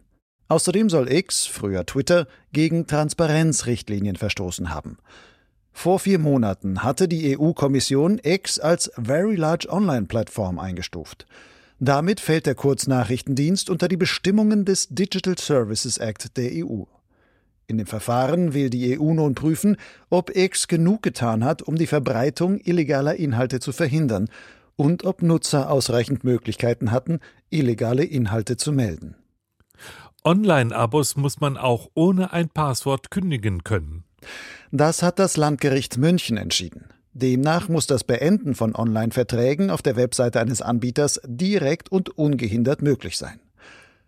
Außerdem 0.49 0.89
soll 0.89 1.11
X, 1.11 1.47
früher 1.47 1.87
Twitter, 1.87 2.27
gegen 2.51 2.85
Transparenzrichtlinien 2.85 4.15
verstoßen 4.15 4.69
haben. 4.69 4.97
Vor 5.71 5.97
vier 5.97 6.19
Monaten 6.19 6.83
hatte 6.83 7.07
die 7.07 7.35
EU-Kommission 7.35 8.21
X 8.21 8.59
als 8.59 8.91
Very 8.95 9.35
Large 9.35 9.67
Online 9.71 10.05
Plattform 10.05 10.59
eingestuft. 10.59 11.25
Damit 11.79 12.19
fällt 12.19 12.45
der 12.45 12.55
Kurznachrichtendienst 12.55 13.71
unter 13.71 13.87
die 13.87 13.97
Bestimmungen 13.97 14.65
des 14.65 14.87
Digital 14.89 15.37
Services 15.37 15.97
Act 15.97 16.37
der 16.37 16.51
EU. 16.63 16.83
In 17.67 17.77
dem 17.77 17.87
Verfahren 17.87 18.53
will 18.53 18.69
die 18.69 18.99
EU 18.99 19.13
nun 19.13 19.35
prüfen, 19.35 19.77
ob 20.09 20.35
X 20.35 20.67
genug 20.67 21.01
getan 21.01 21.43
hat, 21.43 21.61
um 21.61 21.75
die 21.75 21.87
Verbreitung 21.87 22.59
illegaler 22.59 23.15
Inhalte 23.15 23.59
zu 23.59 23.71
verhindern 23.71 24.29
und 24.75 25.05
ob 25.05 25.21
Nutzer 25.21 25.69
ausreichend 25.69 26.23
Möglichkeiten 26.23 26.91
hatten, 26.91 27.19
illegale 27.49 28.03
Inhalte 28.03 28.57
zu 28.57 28.71
melden. 28.71 29.15
Online-Abos 30.25 31.15
muss 31.15 31.41
man 31.41 31.57
auch 31.57 31.89
ohne 31.93 32.31
ein 32.33 32.49
Passwort 32.49 33.11
kündigen 33.11 33.63
können. 33.63 34.03
Das 34.71 35.03
hat 35.03 35.19
das 35.19 35.37
Landgericht 35.37 35.97
München 35.97 36.37
entschieden. 36.37 36.85
Demnach 37.13 37.69
muss 37.69 37.85
das 37.85 38.03
Beenden 38.03 38.55
von 38.55 38.75
Online-Verträgen 38.75 39.69
auf 39.69 39.81
der 39.81 39.95
Webseite 39.95 40.39
eines 40.39 40.61
Anbieters 40.61 41.21
direkt 41.25 41.91
und 41.91 42.17
ungehindert 42.17 42.81
möglich 42.81 43.17
sein. 43.17 43.39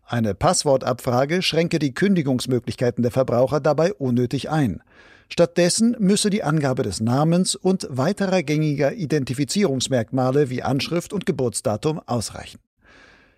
Eine 0.08 0.36
Passwortabfrage 0.36 1.42
schränke 1.42 1.80
die 1.80 1.94
Kündigungsmöglichkeiten 1.94 3.02
der 3.02 3.12
Verbraucher 3.12 3.60
dabei 3.60 3.92
unnötig 3.94 4.52
ein. 4.52 4.84
Stattdessen 5.30 5.96
müsse 6.00 6.30
die 6.30 6.44
Angabe 6.44 6.84
des 6.84 7.02
Namens 7.02 7.56
und 7.56 7.88
weiterer 7.90 8.44
gängiger 8.44 8.94
Identifizierungsmerkmale 8.94 10.52
wie 10.52 10.62
Anschrift 10.62 11.12
und 11.12 11.26
Geburtsdatum 11.26 12.00
ausreichen. 12.06 12.60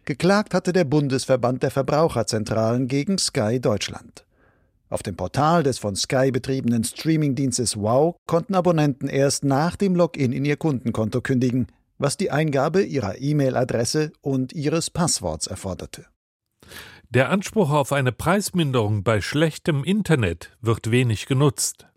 Geklagt 0.04 0.54
hatte 0.54 0.74
der 0.74 0.84
Bundesverband 0.84 1.64
der 1.64 1.72
Verbraucherzentralen 1.72 2.90
gegen 2.90 3.18
Sky 3.18 3.62
Deutschland. 3.62 4.26
Auf 4.90 5.04
dem 5.04 5.16
Portal 5.16 5.64
des 5.64 5.80
von 5.80 5.96
Sky 5.96 6.32
betriebenen 6.32 6.84
Streamingdienstes 6.84 7.78
Wow 7.78 8.16
konnten 8.26 8.56
Abonnenten 8.56 9.08
erst 9.08 9.46
nach 9.46 9.78
dem 9.78 9.96
Login 9.96 10.34
in 10.34 10.46
ihr 10.46 10.58
Kundenkonto 10.58 11.22
kündigen, 11.22 11.68
was 11.98 12.18
die 12.18 12.32
Eingabe 12.32 12.84
ihrer 12.84 13.20
E-Mail-Adresse 13.20 14.12
und 14.22 14.54
ihres 14.54 14.90
Passworts 14.90 15.48
erforderte. 15.48 16.06
Der 17.10 17.30
Anspruch 17.30 17.72
auf 17.72 17.94
eine 17.94 18.12
Preisminderung 18.12 19.04
bei 19.04 19.22
schlechtem 19.22 19.86
Internet 19.86 20.52
wird 20.62 20.92
wenig 20.92 21.26
genutzt. 21.26 21.88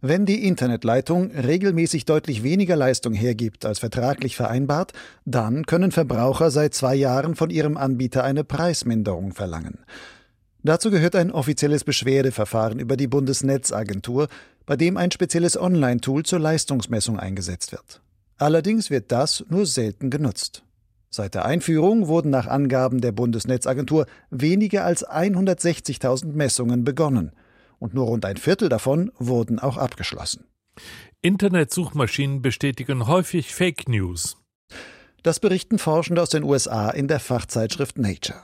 Wenn 0.00 0.24
die 0.24 0.46
Internetleitung 0.46 1.32
regelmäßig 1.32 2.04
deutlich 2.04 2.44
weniger 2.44 2.76
Leistung 2.76 3.12
hergibt 3.14 3.64
als 3.64 3.80
vertraglich 3.80 4.36
vereinbart, 4.36 4.92
dann 5.24 5.66
können 5.66 5.90
Verbraucher 5.90 6.52
seit 6.52 6.74
zwei 6.74 6.94
Jahren 6.94 7.34
von 7.34 7.50
ihrem 7.50 7.76
Anbieter 7.76 8.22
eine 8.22 8.44
Preisminderung 8.44 9.32
verlangen. 9.32 9.78
Dazu 10.62 10.92
gehört 10.92 11.16
ein 11.16 11.32
offizielles 11.32 11.82
Beschwerdeverfahren 11.82 12.78
über 12.78 12.96
die 12.96 13.08
Bundesnetzagentur, 13.08 14.28
bei 14.64 14.76
dem 14.76 14.96
ein 14.96 15.10
spezielles 15.10 15.58
Online-Tool 15.60 16.22
zur 16.22 16.38
Leistungsmessung 16.38 17.18
eingesetzt 17.18 17.72
wird. 17.72 18.00
Allerdings 18.38 18.90
wird 18.90 19.10
das 19.10 19.44
nur 19.48 19.66
selten 19.66 20.10
genutzt. 20.10 20.62
Seit 21.14 21.36
der 21.36 21.44
Einführung 21.44 22.08
wurden 22.08 22.30
nach 22.30 22.48
Angaben 22.48 23.00
der 23.00 23.12
Bundesnetzagentur 23.12 24.06
weniger 24.30 24.84
als 24.84 25.06
160.000 25.06 26.32
Messungen 26.32 26.82
begonnen 26.82 27.30
und 27.78 27.94
nur 27.94 28.06
rund 28.06 28.24
ein 28.24 28.36
Viertel 28.36 28.68
davon 28.68 29.12
wurden 29.16 29.60
auch 29.60 29.76
abgeschlossen. 29.76 30.46
Internetsuchmaschinen 31.22 32.42
bestätigen 32.42 33.06
häufig 33.06 33.54
Fake 33.54 33.88
News. 33.88 34.38
Das 35.22 35.38
berichten 35.38 35.78
Forschende 35.78 36.20
aus 36.20 36.30
den 36.30 36.42
USA 36.42 36.90
in 36.90 37.06
der 37.06 37.20
Fachzeitschrift 37.20 37.96
Nature. 37.96 38.40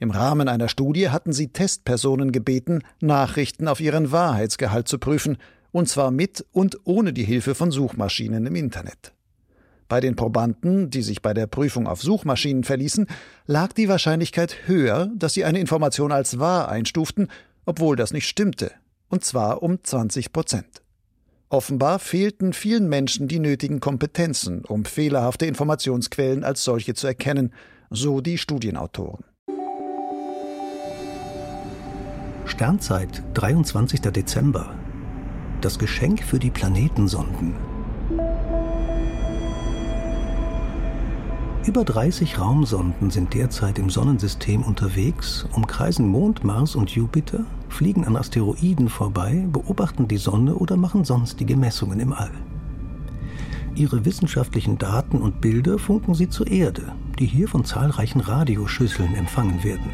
Im 0.00 0.10
Rahmen 0.10 0.48
einer 0.48 0.68
Studie 0.68 1.10
hatten 1.10 1.32
sie 1.32 1.52
Testpersonen 1.52 2.32
gebeten, 2.32 2.82
Nachrichten 3.00 3.68
auf 3.68 3.78
ihren 3.78 4.10
Wahrheitsgehalt 4.10 4.88
zu 4.88 4.98
prüfen, 4.98 5.38
und 5.70 5.88
zwar 5.88 6.10
mit 6.10 6.44
und 6.50 6.78
ohne 6.82 7.12
die 7.12 7.24
Hilfe 7.24 7.54
von 7.54 7.70
Suchmaschinen 7.70 8.44
im 8.44 8.56
Internet. 8.56 9.12
Bei 9.88 10.00
den 10.00 10.16
Probanden, 10.16 10.90
die 10.90 11.02
sich 11.02 11.22
bei 11.22 11.32
der 11.32 11.46
Prüfung 11.46 11.86
auf 11.86 12.02
Suchmaschinen 12.02 12.62
verließen, 12.62 13.06
lag 13.46 13.72
die 13.72 13.88
Wahrscheinlichkeit 13.88 14.68
höher, 14.68 15.10
dass 15.16 15.32
sie 15.32 15.44
eine 15.44 15.60
Information 15.60 16.12
als 16.12 16.38
wahr 16.38 16.68
einstuften, 16.68 17.28
obwohl 17.64 17.96
das 17.96 18.12
nicht 18.12 18.28
stimmte, 18.28 18.70
und 19.08 19.24
zwar 19.24 19.62
um 19.62 19.82
20 19.82 20.32
Prozent. 20.32 20.82
Offenbar 21.48 21.98
fehlten 21.98 22.52
vielen 22.52 22.90
Menschen 22.90 23.26
die 23.28 23.38
nötigen 23.38 23.80
Kompetenzen, 23.80 24.66
um 24.66 24.84
fehlerhafte 24.84 25.46
Informationsquellen 25.46 26.44
als 26.44 26.62
solche 26.64 26.92
zu 26.92 27.06
erkennen, 27.06 27.54
so 27.88 28.20
die 28.20 28.36
Studienautoren. 28.36 29.24
Sternzeit, 32.44 33.22
23. 33.32 34.00
Dezember. 34.00 34.74
Das 35.62 35.78
Geschenk 35.78 36.22
für 36.22 36.38
die 36.38 36.50
Planetensonden. 36.50 37.77
Über 41.66 41.84
30 41.84 42.38
Raumsonden 42.38 43.10
sind 43.10 43.34
derzeit 43.34 43.78
im 43.78 43.90
Sonnensystem 43.90 44.62
unterwegs, 44.62 45.46
umkreisen 45.52 46.08
Mond, 46.08 46.44
Mars 46.44 46.76
und 46.76 46.90
Jupiter, 46.90 47.44
fliegen 47.68 48.06
an 48.06 48.16
Asteroiden 48.16 48.88
vorbei, 48.88 49.46
beobachten 49.52 50.08
die 50.08 50.16
Sonne 50.16 50.54
oder 50.54 50.76
machen 50.76 51.04
sonstige 51.04 51.56
Messungen 51.56 52.00
im 52.00 52.12
All. 52.12 52.30
Ihre 53.74 54.04
wissenschaftlichen 54.04 54.78
Daten 54.78 55.20
und 55.20 55.40
Bilder 55.40 55.78
funken 55.78 56.14
sie 56.14 56.28
zur 56.28 56.46
Erde, 56.46 56.92
die 57.18 57.26
hier 57.26 57.48
von 57.48 57.64
zahlreichen 57.64 58.20
Radioschüsseln 58.20 59.14
empfangen 59.14 59.62
werden. 59.62 59.90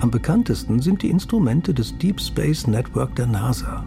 Am 0.00 0.10
bekanntesten 0.10 0.80
sind 0.80 1.02
die 1.02 1.10
Instrumente 1.10 1.74
des 1.74 1.96
Deep 1.98 2.20
Space 2.20 2.66
Network 2.66 3.14
der 3.14 3.26
NASA, 3.26 3.84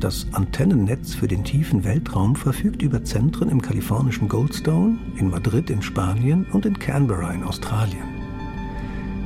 das 0.00 0.26
Antennennetz 0.32 1.14
für 1.14 1.28
den 1.28 1.44
tiefen 1.44 1.84
Weltraum 1.84 2.34
verfügt 2.34 2.82
über 2.82 3.04
Zentren 3.04 3.50
im 3.50 3.60
kalifornischen 3.60 4.28
Goldstone, 4.28 4.98
in 5.16 5.30
Madrid 5.30 5.70
in 5.70 5.82
Spanien 5.82 6.46
und 6.52 6.64
in 6.64 6.78
Canberra 6.78 7.32
in 7.32 7.44
Australien. 7.44 8.02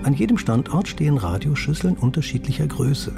An 0.02 0.14
jedem 0.14 0.36
Standort 0.36 0.88
stehen 0.88 1.16
Radioschüsseln 1.16 1.96
unterschiedlicher 1.96 2.66
Größe. 2.66 3.12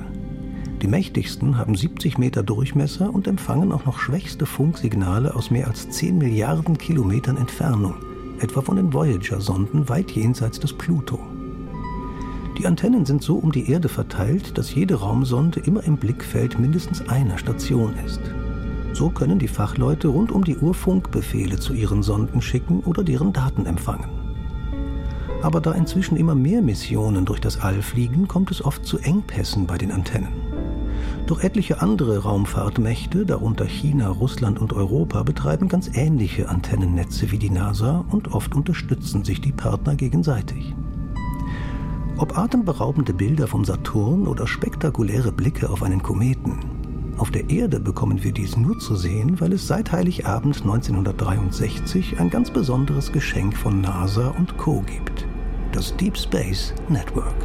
Die 0.82 0.86
mächtigsten 0.86 1.56
haben 1.56 1.74
70 1.74 2.18
Meter 2.18 2.42
Durchmesser 2.42 3.12
und 3.12 3.26
empfangen 3.26 3.72
auch 3.72 3.86
noch 3.86 3.98
schwächste 3.98 4.44
Funksignale 4.44 5.34
aus 5.34 5.50
mehr 5.50 5.66
als 5.66 5.88
10 5.90 6.18
Milliarden 6.18 6.76
Kilometern 6.76 7.38
Entfernung, 7.38 7.94
etwa 8.38 8.60
von 8.60 8.76
den 8.76 8.92
Voyager-Sonden 8.92 9.88
weit 9.88 10.10
jenseits 10.10 10.60
des 10.60 10.74
Pluto. 10.74 11.18
Die 12.58 12.66
Antennen 12.66 13.04
sind 13.04 13.22
so 13.22 13.36
um 13.36 13.52
die 13.52 13.70
Erde 13.70 13.90
verteilt, 13.90 14.56
dass 14.56 14.74
jede 14.74 14.94
Raumsonde 14.94 15.60
immer 15.60 15.84
im 15.84 15.98
Blickfeld 15.98 16.58
mindestens 16.58 17.06
einer 17.06 17.36
Station 17.36 17.94
ist. 18.06 18.20
So 18.94 19.10
können 19.10 19.38
die 19.38 19.48
Fachleute 19.48 20.08
rund 20.08 20.32
um 20.32 20.42
die 20.42 20.56
Uhr 20.56 20.72
Funkbefehle 20.72 21.58
zu 21.58 21.74
ihren 21.74 22.02
Sonden 22.02 22.40
schicken 22.40 22.80
oder 22.80 23.04
deren 23.04 23.34
Daten 23.34 23.66
empfangen. 23.66 24.08
Aber 25.42 25.60
da 25.60 25.72
inzwischen 25.72 26.16
immer 26.16 26.34
mehr 26.34 26.62
Missionen 26.62 27.26
durch 27.26 27.40
das 27.40 27.60
All 27.60 27.82
fliegen, 27.82 28.26
kommt 28.26 28.50
es 28.50 28.64
oft 28.64 28.86
zu 28.86 28.98
Engpässen 28.98 29.66
bei 29.66 29.76
den 29.76 29.92
Antennen. 29.92 30.32
Doch 31.26 31.42
etliche 31.42 31.82
andere 31.82 32.20
Raumfahrtmächte, 32.20 33.26
darunter 33.26 33.66
China, 33.66 34.08
Russland 34.08 34.58
und 34.58 34.72
Europa, 34.72 35.22
betreiben 35.24 35.68
ganz 35.68 35.90
ähnliche 35.92 36.48
Antennennetze 36.48 37.30
wie 37.30 37.38
die 37.38 37.50
NASA 37.50 38.02
und 38.10 38.32
oft 38.32 38.54
unterstützen 38.54 39.24
sich 39.24 39.42
die 39.42 39.52
Partner 39.52 39.94
gegenseitig. 39.94 40.74
Ob 42.18 42.38
atemberaubende 42.38 43.12
Bilder 43.12 43.46
vom 43.46 43.64
Saturn 43.64 44.26
oder 44.26 44.46
spektakuläre 44.46 45.32
Blicke 45.32 45.68
auf 45.68 45.82
einen 45.82 46.02
Kometen. 46.02 46.58
Auf 47.18 47.30
der 47.30 47.50
Erde 47.50 47.78
bekommen 47.78 48.24
wir 48.24 48.32
dies 48.32 48.56
nur 48.56 48.78
zu 48.78 48.96
sehen, 48.96 49.38
weil 49.40 49.52
es 49.52 49.66
seit 49.66 49.92
Heiligabend 49.92 50.62
1963 50.62 52.18
ein 52.18 52.30
ganz 52.30 52.50
besonderes 52.50 53.12
Geschenk 53.12 53.54
von 53.54 53.82
NASA 53.82 54.28
und 54.30 54.56
Co 54.56 54.80
gibt. 54.80 55.26
Das 55.72 55.94
Deep 55.96 56.16
Space 56.16 56.72
Network. 56.88 57.36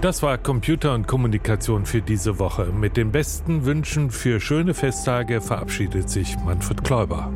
Das 0.00 0.22
war 0.22 0.38
Computer 0.38 0.94
und 0.94 1.06
Kommunikation 1.06 1.86
für 1.86 2.02
diese 2.02 2.38
Woche. 2.38 2.66
Mit 2.72 2.96
den 2.96 3.10
besten 3.12 3.64
Wünschen 3.64 4.10
für 4.10 4.40
schöne 4.40 4.74
Festtage 4.74 5.40
verabschiedet 5.40 6.08
sich 6.08 6.36
Manfred 6.44 6.82
Kläuber. 6.82 7.32